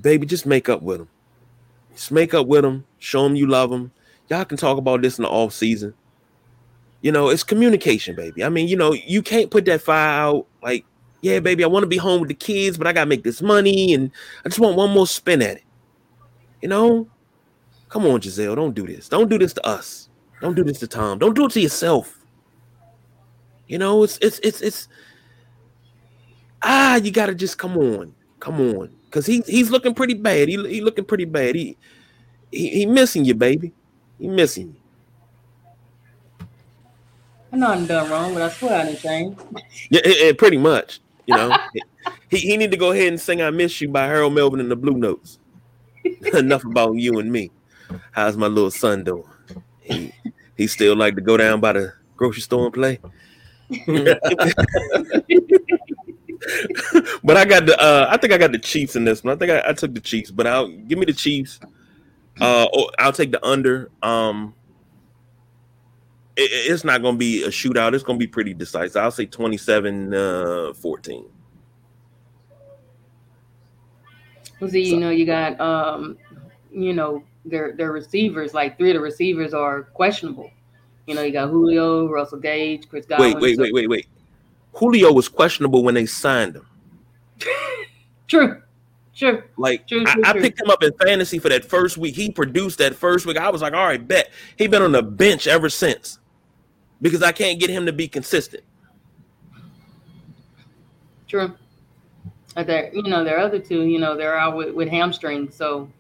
[0.01, 1.09] baby, just make up with him.
[1.95, 2.85] Just make up with him.
[2.99, 3.91] Show him you love him.
[4.29, 5.93] Y'all can talk about this in the off season.
[7.03, 8.45] You know, it's communication, baby.
[8.45, 10.85] I mean, you know, you can't put that fire out like,
[11.23, 13.43] yeah, baby, I want to be home with the kids, but I gotta make this
[13.43, 14.11] money, and
[14.45, 15.65] I just want one more spin at it.
[16.63, 17.09] You know,
[17.89, 19.09] come on, Gisele, don't do this.
[19.09, 20.09] Don't do this to us.
[20.41, 21.19] Don't do this to Tom.
[21.19, 22.20] Don't do it to yourself.
[23.71, 24.89] You know, it's it's it's it's
[26.61, 30.49] ah, you gotta just come on, come on, because he he's looking pretty bad.
[30.49, 31.55] He he looking pretty bad.
[31.55, 31.77] He
[32.51, 33.73] he, he missing you, baby.
[34.19, 36.47] He missing you.
[37.53, 39.39] I know I'm done wrong, but I swear I didn't change.
[39.89, 40.99] Yeah, it, it, pretty much.
[41.27, 41.57] You know,
[42.29, 44.69] he he need to go ahead and sing "I Miss You" by Harold Melvin and
[44.69, 45.39] the Blue Notes.
[46.35, 47.53] Enough about you and me.
[48.11, 49.23] How's my little son doing?
[49.79, 50.13] He
[50.57, 52.99] he still like to go down by the grocery store and play.
[57.23, 59.35] but I got the uh, I think I got the Chiefs in this one.
[59.35, 61.61] I think I, I took the Chiefs, but I'll give me the Chiefs.
[62.41, 63.91] Uh, oh, I'll take the under.
[64.03, 64.55] Um,
[66.37, 67.95] it, it's not going to be a shootout.
[67.95, 68.97] It's going to be pretty decisive.
[68.97, 71.25] I'll say 27 uh, 14.
[74.61, 76.19] Well, see, you know, you got, um,
[76.73, 80.51] you know, their their receivers, like three of the receivers are questionable.
[81.11, 83.35] You know, you got Julio, Russell Gage, Chris Godwin.
[83.35, 84.07] Wait, wait, so- wait, wait, wait.
[84.75, 86.67] Julio was questionable when they signed him.
[88.29, 88.63] True.
[89.13, 89.43] True.
[89.57, 92.15] Like true, I, true, I, picked him up in fantasy for that first week.
[92.15, 93.37] He produced that first week.
[93.37, 94.31] I was like, all right, bet.
[94.57, 96.21] He been on the bench ever since.
[97.03, 98.63] Because I can't get him to be consistent.
[101.27, 101.57] True.
[102.55, 105.91] There, you know, there are other two, you know, they're out with, with hamstrings, so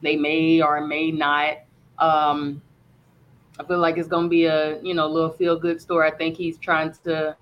[0.00, 1.58] they may or may not.
[1.98, 2.62] Um,
[3.60, 6.08] I feel like it's gonna be a you know little feel good story.
[6.08, 7.36] I think he's trying to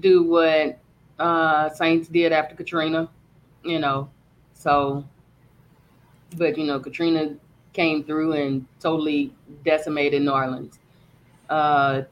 [0.00, 0.78] do what
[1.18, 3.10] uh, Saints did after Katrina,
[3.62, 4.08] you know.
[4.54, 5.04] So,
[6.38, 7.34] but you know, Katrina
[7.74, 9.34] came through and totally
[9.66, 10.78] decimated New Orleans.
[11.50, 12.02] Uh,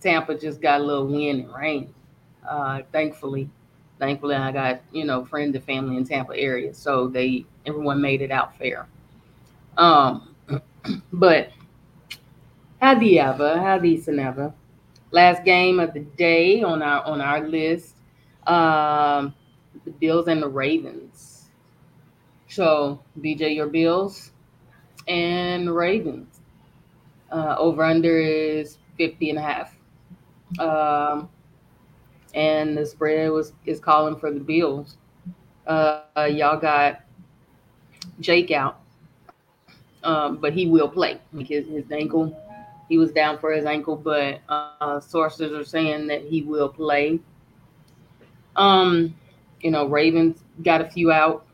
[0.00, 1.94] Tampa just got a little wind and rain.
[2.44, 3.48] Uh, thankfully,
[4.00, 8.20] thankfully, I got you know friends and family in Tampa area, so they everyone made
[8.20, 8.88] it out fair.
[9.76, 10.34] Um,
[11.12, 11.52] but
[12.80, 14.52] have you ever, have you ever?
[15.10, 17.96] Last game of the day on our on our list,
[18.46, 19.34] um,
[19.84, 21.50] the Bills and the Ravens.
[22.48, 24.32] So BJ, your Bills
[25.06, 26.40] and Ravens.
[27.30, 29.76] Uh, over under is 50 and a half.
[30.58, 31.28] Um,
[32.34, 34.96] and the spread was is calling for the Bills.
[35.66, 37.00] Uh, y'all got
[38.20, 38.80] Jake out,
[40.02, 42.34] um, but he will play because his ankle
[42.88, 47.20] he was down for his ankle, but uh, sources are saying that he will play.
[48.56, 49.14] Um,
[49.60, 51.46] you know, Ravens got a few out,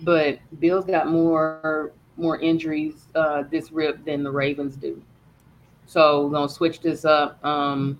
[0.00, 5.00] but Bills got more more injuries uh, this rip than the Ravens do.
[5.86, 7.42] So we're gonna switch this up.
[7.44, 7.98] Um,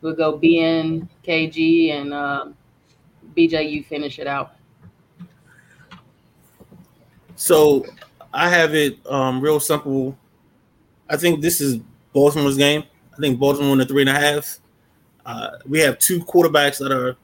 [0.00, 2.46] we'll go BN, KG, and uh,
[3.36, 3.70] BJ.
[3.70, 4.54] You finish it out.
[7.36, 7.84] So
[8.32, 10.16] I have it um, real simple
[11.08, 11.78] I think this is
[12.12, 12.84] Baltimore's game.
[13.12, 14.58] I think Baltimore in the three and a half.
[15.24, 17.16] Uh, we have two quarterbacks that are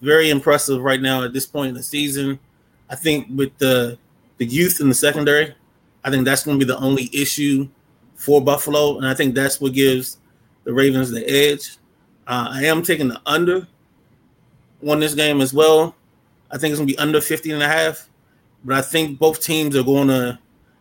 [0.00, 2.38] very impressive right now at this point in the season.
[2.90, 3.98] I think with the
[4.38, 5.54] the youth in the secondary,
[6.04, 7.68] I think that's going to be the only issue
[8.16, 10.18] for Buffalo, and I think that's what gives
[10.64, 11.76] the Ravens the edge.
[12.26, 13.66] Uh, I am taking the under
[14.86, 15.94] on this game as well.
[16.50, 18.08] I think it's gonna be under 50 and a half.
[18.64, 20.38] But I think both teams are they're gonna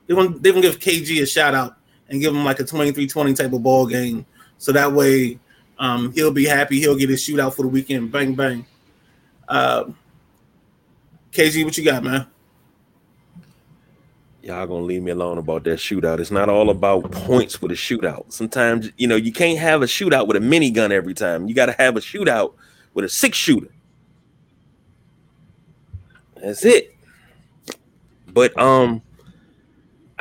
[0.08, 1.78] they're gonna give KG a shout out
[2.12, 4.26] and give him like a 23-20 type of ball game.
[4.58, 5.40] So that way
[5.80, 6.80] um, he'll be happy.
[6.80, 8.12] He'll get his shootout for the weekend.
[8.12, 8.66] Bang bang.
[9.48, 9.86] Uh,
[11.32, 12.28] KG, what you got, man?
[14.44, 16.20] Y'all gonna leave me alone about that shootout.
[16.20, 18.32] It's not all about points with a shootout.
[18.32, 21.48] Sometimes you know you can't have a shootout with a minigun every time.
[21.48, 22.54] You got to have a shootout
[22.94, 23.70] with a six shooter.
[26.42, 26.96] That's it.
[28.34, 29.02] But um,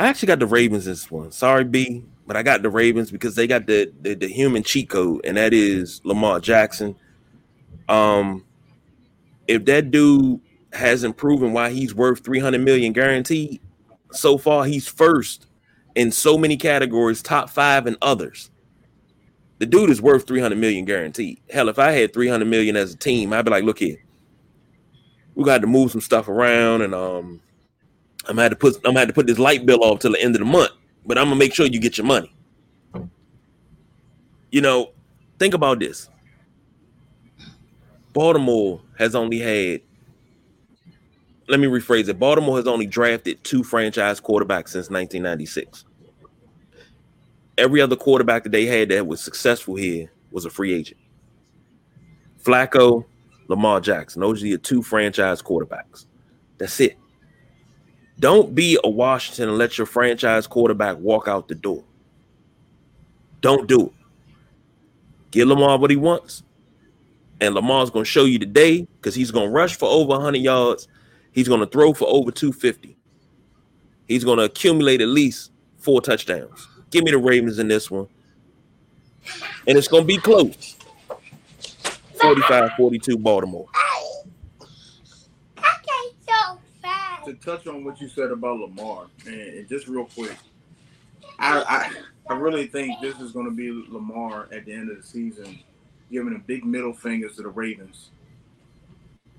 [0.01, 1.31] I actually got the Ravens this one.
[1.31, 4.89] Sorry, B, but I got the Ravens because they got the the, the human cheat
[4.89, 6.97] code, and that is Lamar Jackson.
[7.87, 8.47] Um,
[9.47, 10.41] if that dude
[10.73, 13.61] hasn't proven why he's worth 300 million guaranteed,
[14.11, 15.49] so far he's first
[15.97, 18.51] in so many categories, top five and others.
[19.59, 21.43] The dude is worth 300 million guaranteed.
[21.51, 24.03] Hell, if I had 300 million as a team, I'd be like, look here,
[25.35, 27.43] we got to move some stuff around, and um,
[28.27, 30.13] I'm gonna have to put I'm gonna have to put this light bill off till
[30.13, 30.73] the end of the month,
[31.07, 32.33] but I'm gonna make sure you get your money.
[34.51, 34.93] You know,
[35.39, 36.09] think about this.
[38.13, 39.83] Baltimore has only had
[41.49, 42.19] let me rephrase it.
[42.19, 45.85] Baltimore has only drafted two franchise quarterbacks since 1996.
[47.59, 51.01] Every other quarterback that they had that was successful here was a free agent.
[52.43, 53.05] Flacco,
[53.49, 54.21] Lamar Jackson.
[54.21, 56.07] Those are your two franchise quarterbacks.
[56.59, 56.97] That's it.
[58.21, 61.83] Don't be a Washington and let your franchise quarterback walk out the door.
[63.41, 63.93] Don't do it.
[65.33, 66.45] Give Lamar what he wants.
[67.41, 70.39] And Lamar's going to show you today because he's going to rush for over 100
[70.39, 70.87] yards
[71.33, 72.97] He's going to throw for over 250.
[74.09, 76.67] He's going to accumulate at least four touchdowns.
[76.91, 78.09] Give me the Ravens in this one.
[79.69, 80.77] And it's going to be close
[82.21, 83.69] 45 42 Baltimore.
[87.27, 90.37] To touch on what you said about Lamar, and just real quick,
[91.39, 94.97] I, I I really think this is going to be Lamar at the end of
[94.97, 95.59] the season,
[96.11, 98.11] giving a big middle fingers to the Ravens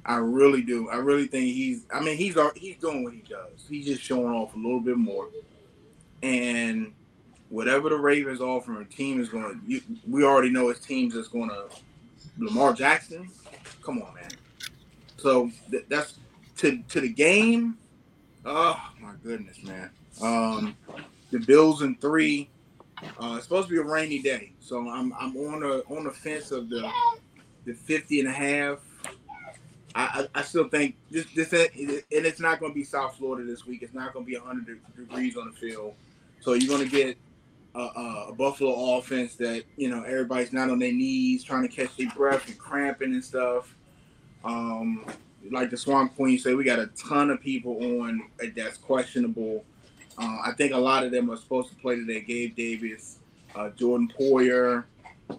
[0.06, 0.90] I really do.
[0.90, 1.86] I really think he's.
[1.94, 3.66] I mean, he's he's doing what he does.
[3.70, 5.30] He's just showing off a little bit more,
[6.24, 6.92] and
[7.50, 9.82] whatever the Ravens offer, a team is going to.
[10.10, 11.66] We already know his teams is going to.
[12.40, 13.30] Lamar Jackson,
[13.84, 14.30] come on, man.
[15.18, 16.16] So th- that's
[16.62, 17.78] to to the game.
[18.46, 19.90] Oh my goodness, man.
[20.22, 20.76] Um,
[21.32, 22.50] the Bills in three.
[23.20, 26.12] Uh, it's supposed to be a rainy day, so I'm I'm on the on the
[26.12, 26.90] fence of the
[27.66, 28.80] the 50 and a half
[29.94, 33.66] I, I still think this this and it's not going to be South Florida this
[33.66, 33.82] week.
[33.82, 35.94] It's not going to be 100 degrees on the field,
[36.40, 37.18] so you're going to get
[37.76, 41.96] a, a, Buffalo offense that you know everybody's not on their knees trying to catch
[41.98, 43.76] their breath and cramping and stuff.
[44.46, 45.06] Um,
[45.50, 48.22] like the Swamp Queen said, we got a ton of people on
[48.56, 49.66] that's questionable.
[50.18, 52.22] Uh, I think a lot of them are supposed to play today.
[52.22, 53.18] Gabe Davis,
[53.56, 54.86] uh, Jordan Poyer,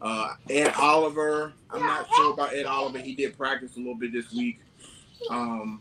[0.00, 2.98] uh, Ed Oliver, I'm not sure about Ed Oliver.
[2.98, 4.60] He did practice a little bit this week.
[5.30, 5.80] Um,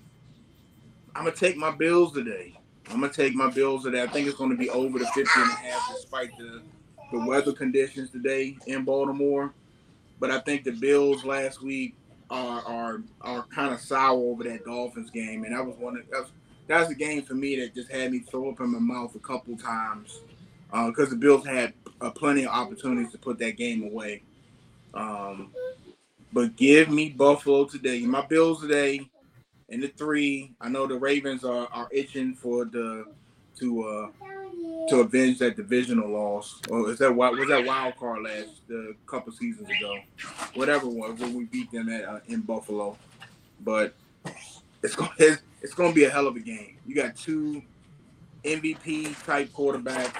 [1.15, 2.53] I'm gonna take my Bills today.
[2.89, 4.01] I'm gonna take my Bills today.
[4.03, 6.61] I think it's gonna be over the 50 and a half despite the
[7.11, 9.53] the weather conditions today in Baltimore.
[10.19, 11.95] But I think the Bills last week
[12.31, 16.03] are are are kind of sour over that Dolphins game, and that was one of
[16.09, 16.31] that's
[16.67, 19.19] that's a game for me that just had me throw up in my mouth a
[19.19, 20.21] couple times
[20.71, 24.23] because uh, the Bills had uh, plenty of opportunities to put that game away.
[24.93, 25.51] Um,
[26.31, 28.01] but give me Buffalo today.
[28.01, 29.09] My Bills today
[29.67, 30.53] in the three.
[30.61, 33.05] I know the Ravens are, are itching for the
[33.59, 34.27] to uh
[34.89, 36.59] to avenge that divisional loss.
[36.69, 39.99] Or is that was that wild card last a couple seasons ago?
[40.55, 42.97] Whatever was when we beat them at uh, in Buffalo.
[43.61, 43.95] But
[44.83, 46.77] it's going it's, it's going to be a hell of a game.
[46.85, 47.61] You got two
[48.43, 50.13] MVP type quarterbacks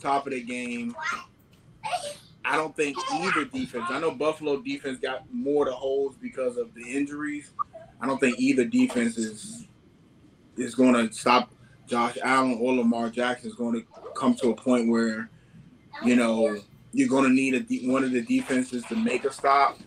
[0.00, 0.96] top of the game.
[2.44, 3.84] I don't think either defense.
[3.88, 7.50] I know Buffalo defense got more to holes because of the injuries.
[8.00, 9.66] I don't think either defense is
[10.56, 11.50] is going to stop
[11.86, 13.50] Josh Allen or Lamar Jackson.
[13.50, 15.30] Is going to come to a point where
[16.04, 16.58] you know
[16.92, 19.78] you're going to need a one of the defenses to make a stop.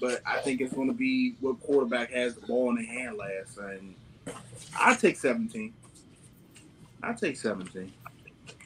[0.00, 3.16] But I think it's going to be what quarterback has the ball in the hand
[3.16, 3.94] last, and
[4.78, 5.72] I take 17.
[7.02, 7.92] I take 17.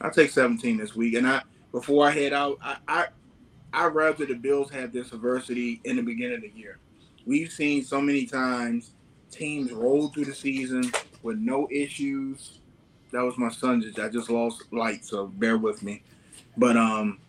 [0.01, 1.15] I'll take 17 this week.
[1.15, 1.41] And I
[1.71, 3.07] before I head out, I I
[3.71, 6.79] I rather the Bills have this adversity in the beginning of the year.
[7.25, 8.91] We've seen so many times
[9.29, 10.91] teams roll through the season
[11.21, 12.58] with no issues.
[13.11, 13.81] That was my son.
[13.81, 16.03] Just I just lost light, so bear with me.
[16.57, 17.19] But um,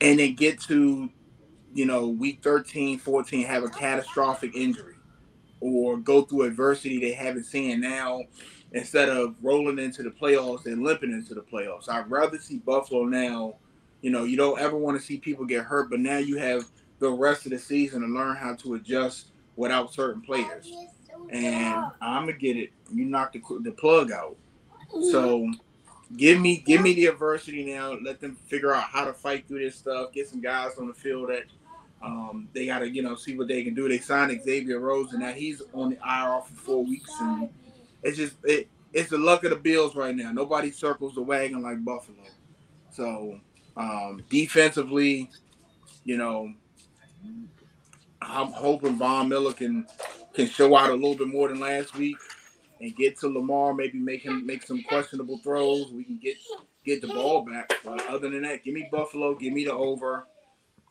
[0.00, 1.10] and they get to,
[1.74, 4.94] you know, week 13, 14, have a catastrophic injury.
[5.60, 8.22] or go through adversity they haven't seen now
[8.72, 11.88] instead of rolling into the playoffs and limping into the playoffs.
[11.88, 13.56] I'd rather see Buffalo now.
[14.02, 16.64] You know, you don't ever want to see people get hurt, but now you have
[17.00, 20.70] the rest of the season to learn how to adjust without certain players.
[21.30, 22.70] And I'm gonna get it.
[22.92, 24.36] You knock the, the plug out.
[24.90, 25.50] So
[26.16, 27.96] give me give me the adversity now.
[28.02, 30.12] Let them figure out how to fight through this stuff.
[30.12, 31.44] Get some guys on the field that
[32.02, 33.88] um, they got to you know see what they can do.
[33.88, 37.48] They signed Xavier Rhodes, and now he's on the IR for four weeks, and
[38.02, 40.32] it's just it, it's the luck of the Bills right now.
[40.32, 42.24] Nobody circles the wagon like Buffalo.
[42.90, 43.40] So
[43.76, 45.30] um, defensively,
[46.04, 46.52] you know,
[48.22, 49.86] I'm hoping Von Miller can
[50.32, 52.16] can show out a little bit more than last week
[52.80, 55.90] and get to Lamar, maybe make him make some questionable throws.
[55.90, 56.36] We can get
[56.84, 57.72] get the ball back.
[57.84, 60.26] But other than that, give me Buffalo, give me the over.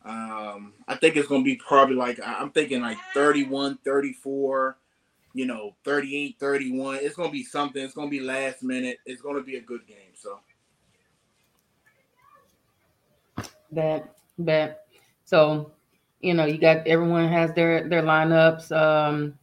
[0.05, 4.77] Um, I think it's going to be probably like I'm thinking like 31, 34,
[5.33, 6.99] you know, 38, 31.
[7.01, 7.83] It's going to be something.
[7.83, 8.99] It's going to be last minute.
[9.05, 10.13] It's going to be a good game.
[10.15, 10.39] So
[13.71, 14.85] that that
[15.25, 15.71] so
[16.21, 18.71] you know you got everyone has their their lineups.
[18.71, 19.37] Um,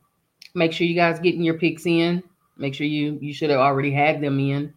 [0.54, 2.22] make sure you guys getting your picks in.
[2.56, 4.72] Make sure you you should have already had them in,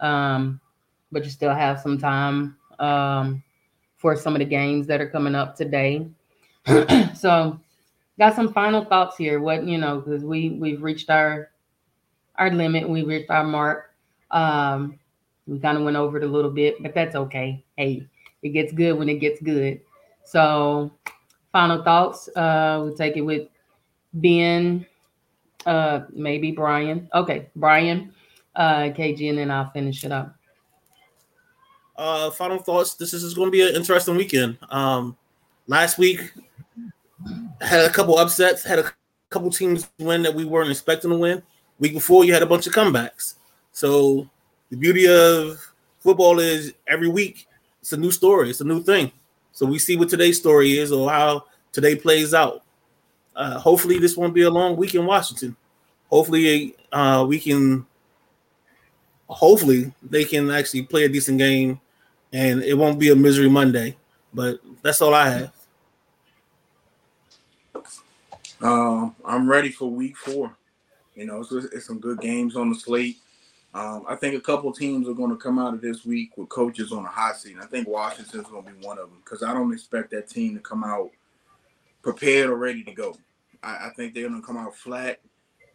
[0.00, 0.60] um,
[1.12, 3.42] but you still have some time um,
[3.96, 6.08] for some of the games that are coming up today.
[7.14, 7.60] so,
[8.18, 9.40] got some final thoughts here.
[9.40, 11.50] What you know, because we we've reached our
[12.36, 12.88] our limit.
[12.88, 13.94] We reached our mark.
[14.30, 14.98] Um,
[15.46, 17.64] we kind of went over it a little bit, but that's okay.
[17.76, 18.06] Hey,
[18.42, 19.80] it gets good when it gets good.
[20.24, 20.90] So,
[21.52, 22.28] final thoughts.
[22.34, 23.48] Uh, we'll take it with
[24.14, 24.86] Ben,
[25.66, 27.08] uh, maybe Brian.
[27.14, 28.12] Okay, Brian,
[28.56, 30.34] uh, KG, and then I'll finish it up.
[31.96, 32.94] Uh, final thoughts.
[32.94, 34.56] This is going to be an interesting weekend.
[34.70, 35.16] Um,
[35.66, 36.32] last week
[37.60, 38.92] had a couple upsets, had a
[39.28, 41.42] couple teams win that we weren't expecting to win.
[41.78, 43.34] Week before, you had a bunch of comebacks.
[43.72, 44.28] So
[44.70, 45.60] the beauty of
[45.98, 47.46] football is every week
[47.80, 49.12] it's a new story, it's a new thing.
[49.52, 52.62] So we see what today's story is or how today plays out.
[53.34, 55.56] Uh, hopefully, this won't be a long week in Washington.
[56.08, 57.86] Hopefully, uh, we can.
[59.28, 61.80] Hopefully, they can actually play a decent game,
[62.32, 63.96] and it won't be a misery Monday.
[64.34, 65.52] But that's all I have.
[68.60, 70.54] Um, I'm ready for Week Four.
[71.14, 73.18] You know, it's, it's some good games on the slate.
[73.72, 76.48] Um, I think a couple teams are going to come out of this week with
[76.48, 77.56] coaches on a hot seat.
[77.60, 80.54] I think Washington's going to be one of them because I don't expect that team
[80.54, 81.10] to come out
[82.02, 83.16] prepared or ready to go.
[83.62, 85.20] I, I think they're going to come out flat,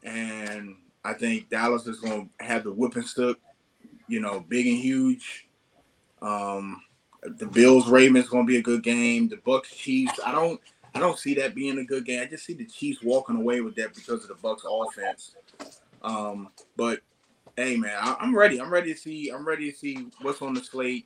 [0.03, 3.37] and I think Dallas is going to have the whipping stick,
[4.07, 5.47] you know, big and huge.
[6.21, 6.81] Um,
[7.37, 9.27] the Bills Ravens going to be a good game.
[9.27, 10.19] The Bucks Chiefs.
[10.25, 10.59] I don't.
[10.93, 12.21] I don't see that being a good game.
[12.21, 15.35] I just see the Chiefs walking away with that because of the Bucks offense.
[16.01, 17.01] Um, but
[17.57, 18.61] hey, man, I, am ready.
[18.61, 19.29] I'm ready to see.
[19.29, 21.05] I'm ready to see what's on the slate.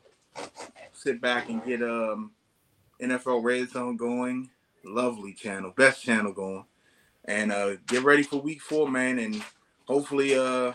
[0.94, 2.32] Sit back and get um
[3.02, 4.50] NFL Red Zone going
[4.84, 6.66] lovely channel, best channel going.
[7.26, 9.44] And uh get ready for week four, man, and
[9.86, 10.74] hopefully uh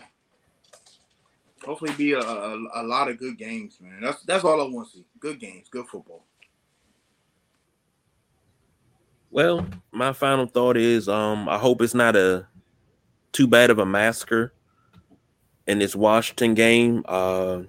[1.65, 4.01] hopefully be a, a, a lot of good games, man.
[4.01, 5.05] That's that's all I want to see.
[5.19, 6.23] Good games, good football.
[9.31, 12.47] Well, my final thought is um I hope it's not a
[13.31, 14.53] too bad of a massacre
[15.67, 17.03] in this Washington game.
[17.07, 17.63] Uh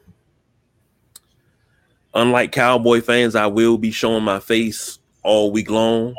[2.14, 6.14] unlike Cowboy fans, I will be showing my face all week long.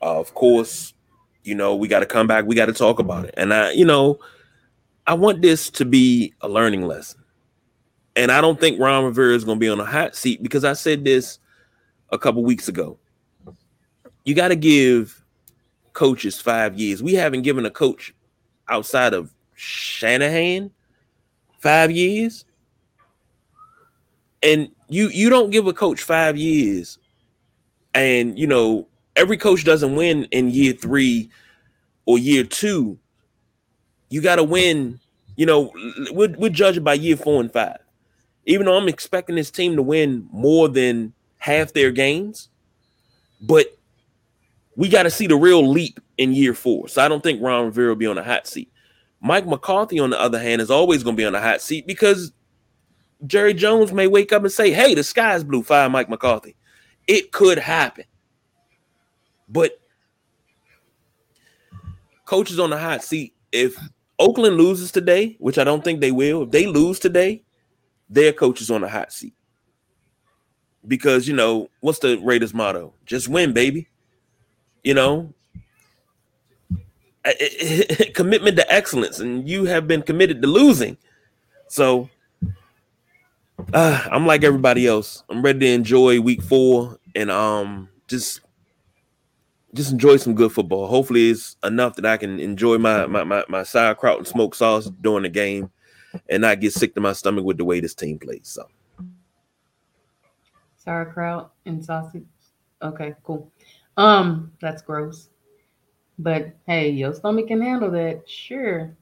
[0.00, 0.94] Uh, of course,
[1.42, 2.46] you know, we got to come back.
[2.46, 3.34] We got to talk about it.
[3.36, 4.20] And I, you know,
[5.06, 7.20] I want this to be a learning lesson.
[8.14, 10.64] And I don't think Ron Rivera is going to be on a hot seat because
[10.64, 11.38] I said this
[12.10, 12.96] a couple weeks ago.
[14.24, 15.24] You got to give
[15.92, 17.02] coaches five years.
[17.02, 18.14] We haven't given a coach
[18.68, 20.70] outside of Shanahan
[21.58, 22.44] five years.
[24.44, 26.98] And you you don't give a coach five years
[27.94, 31.30] and you know every coach doesn't win in year three
[32.06, 32.98] or year two.
[34.08, 35.00] You got to win.
[35.36, 35.72] You know,
[36.10, 37.78] we're, we're judging by year four and five.
[38.44, 42.48] Even though I'm expecting this team to win more than half their games,
[43.40, 43.66] but
[44.76, 46.88] we got to see the real leap in year four.
[46.88, 48.70] So I don't think Ron Rivera will be on a hot seat.
[49.20, 51.86] Mike McCarthy, on the other hand, is always going to be on a hot seat
[51.86, 52.32] because
[53.26, 55.62] Jerry Jones may wake up and say, "Hey, the sky's blue.
[55.62, 56.56] Fire Mike McCarthy."
[57.12, 58.06] It could happen.
[59.46, 59.78] But
[62.24, 63.76] coaches on the hot seat, if
[64.18, 67.42] Oakland loses today, which I don't think they will, if they lose today,
[68.08, 69.34] their coach is on the hot seat.
[70.88, 72.94] Because, you know, what's the Raiders motto?
[73.04, 73.88] Just win, baby.
[74.82, 75.34] You know,
[78.14, 80.96] commitment to excellence, and you have been committed to losing.
[81.68, 82.08] So
[83.72, 85.22] uh, I'm like everybody else.
[85.28, 88.40] I'm ready to enjoy week four and um just
[89.74, 90.86] just enjoy some good football.
[90.86, 94.90] Hopefully, it's enough that I can enjoy my my my, my sauerkraut and smoked sauce
[95.00, 95.70] during the game,
[96.28, 98.48] and not get sick to my stomach with the way this team plays.
[98.48, 98.68] So
[100.76, 102.24] sauerkraut and sausage.
[102.82, 103.50] Okay, cool.
[103.96, 105.28] Um, that's gross.
[106.18, 108.94] But hey, your stomach can handle that, sure.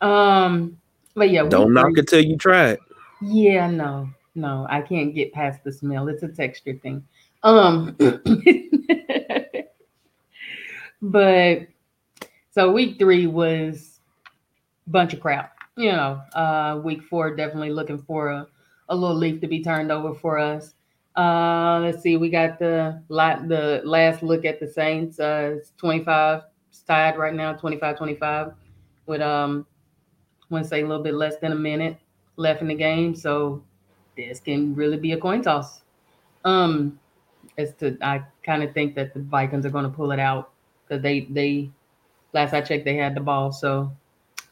[0.00, 0.78] Um,
[1.14, 2.80] but yeah, don't knock it till you try it.
[3.20, 6.08] Yeah, no, no, I can't get past the smell.
[6.08, 7.04] It's a texture thing.
[7.46, 7.96] Um,
[11.00, 11.60] but
[12.50, 14.00] so week three was
[14.86, 15.56] a bunch of crap.
[15.76, 18.48] You know, uh, week four definitely looking for a,
[18.88, 20.74] a little leaf to be turned over for us.
[21.16, 25.20] Uh, let's see, we got the lot the last look at the Saints.
[25.20, 28.54] Uh, it's 25 it's tied right now, 25-25
[29.06, 29.64] with um,
[30.50, 31.96] I want to say a little bit less than a minute
[32.34, 33.14] left in the game.
[33.14, 33.62] So
[34.16, 35.82] this can really be a coin toss.
[36.44, 36.98] Um,
[37.58, 40.50] as to I kind of think that the Vikings are going to pull it out
[40.86, 41.70] because they they
[42.32, 43.52] last I checked they had the ball.
[43.52, 43.90] So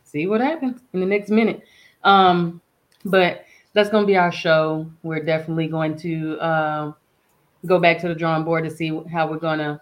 [0.05, 1.63] see what happens in the next minute.
[2.05, 2.61] Um,
[3.05, 4.91] but that's going to be our show.
[5.03, 6.93] We're definitely going to uh,
[7.67, 9.81] go back to the drawing board to see how we're going to.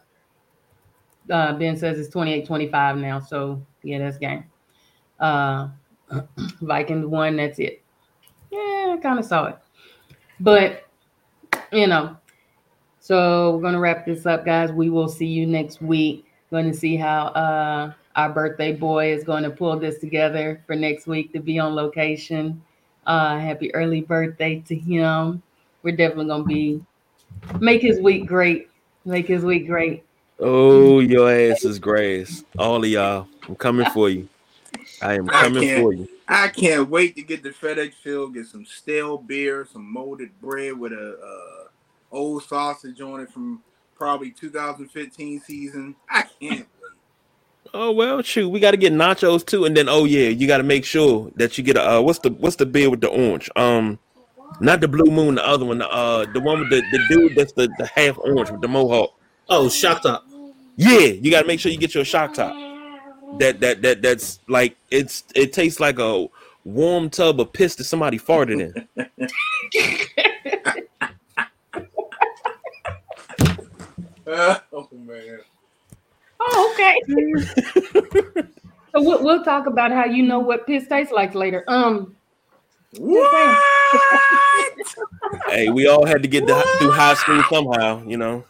[1.30, 3.20] Uh, ben says it's 28 25 now.
[3.20, 4.44] So, yeah, that's game.
[5.20, 5.68] Uh,
[6.60, 7.36] Vikings won.
[7.36, 7.82] That's it.
[8.50, 9.58] Yeah, I kind of saw it.
[10.40, 10.88] But,
[11.70, 12.16] you know,
[13.02, 14.70] so we're going to wrap this up, guys.
[14.70, 16.24] We will see you next week.
[16.52, 20.76] Going to see how uh, our birthday boy is going to pull this together for
[20.76, 22.62] next week to be on location.
[23.04, 25.42] Uh, happy early birthday to him.
[25.82, 26.80] We're definitely gonna be
[27.58, 28.68] make his week great.
[29.04, 30.04] Make his week great.
[30.38, 32.44] Oh, your ass is grace.
[32.56, 33.26] All of y'all.
[33.48, 34.28] I'm coming for you.
[35.00, 36.08] I am coming I for you.
[36.28, 40.78] I can't wait to get to FedEx Field, get some stale beer, some molded bread
[40.78, 41.61] with a uh,
[42.12, 43.62] old sausage on it from
[43.96, 45.96] probably 2015 season.
[46.08, 46.68] I can't
[47.74, 50.58] Oh well, shoot, we got to get nachos too, and then oh yeah, you got
[50.58, 53.08] to make sure that you get a uh, what's the what's the beer with the
[53.08, 53.48] orange?
[53.56, 53.98] Um,
[54.60, 57.34] not the blue moon, the other one, the uh, the one with the, the dude
[57.34, 59.14] that's the, the half orange with the mohawk.
[59.48, 60.26] Oh, shock top.
[60.76, 62.54] Yeah, you got to make sure you get your shock top.
[63.38, 66.26] That that that that's like it's it tastes like a
[66.64, 68.86] warm tub of piss that somebody farted in.
[74.26, 75.40] oh man.
[76.40, 77.00] Oh, okay.
[78.92, 81.64] so we'll, we'll talk about how you know what piss tastes like later.
[81.68, 82.16] Um.
[82.98, 83.62] What?
[85.48, 88.44] hey, we all had to get the, through high school somehow, you know.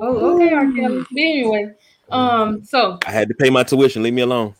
[0.00, 0.70] Oh, okay, R.
[0.72, 1.04] Kelly.
[1.16, 1.74] Anyway,
[2.10, 4.02] um, so I had to pay my tuition.
[4.02, 4.54] Leave me alone.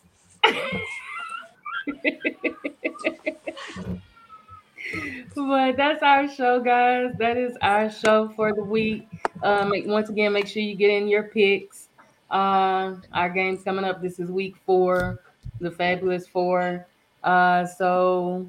[5.37, 7.13] but that's our show, guys.
[7.19, 9.07] That is our show for the week.
[9.43, 11.89] Um, once again, make sure you get in your picks.
[12.31, 14.01] Uh, our game's coming up.
[14.01, 15.21] This is week four,
[15.61, 16.87] the Fabulous Four.
[17.25, 18.49] Uh, so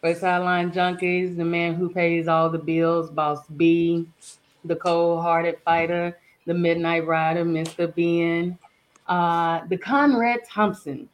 [0.00, 4.06] for Sideline Junkies, the man who pays all the bills, Boss B,
[4.64, 6.16] the cold-hearted fighter,
[6.46, 7.92] the Midnight Rider, Mr.
[7.92, 8.56] Ben,
[9.08, 11.08] uh, the Conrad Thompson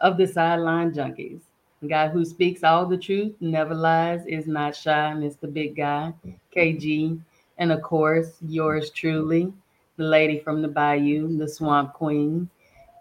[0.00, 1.42] of the Sideline Junkies,
[1.80, 5.52] the guy who speaks all the truth, never lies, is not shy, Mr.
[5.52, 6.12] Big Guy,
[6.54, 7.20] KG,
[7.62, 9.52] and of course, yours truly,
[9.96, 12.50] the lady from the bayou, the swamp queen.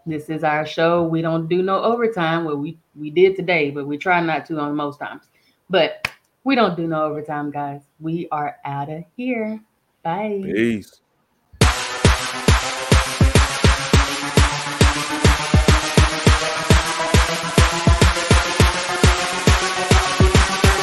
[0.06, 1.04] This is our show.
[1.04, 2.46] We don't do no overtime.
[2.46, 5.24] Well, we we did today, but we try not to on most times.
[5.70, 6.08] But
[6.44, 7.82] we don't do no overtime, guys.
[8.00, 9.60] We are out of here.
[10.04, 10.42] Bye.
[10.44, 11.01] Peace.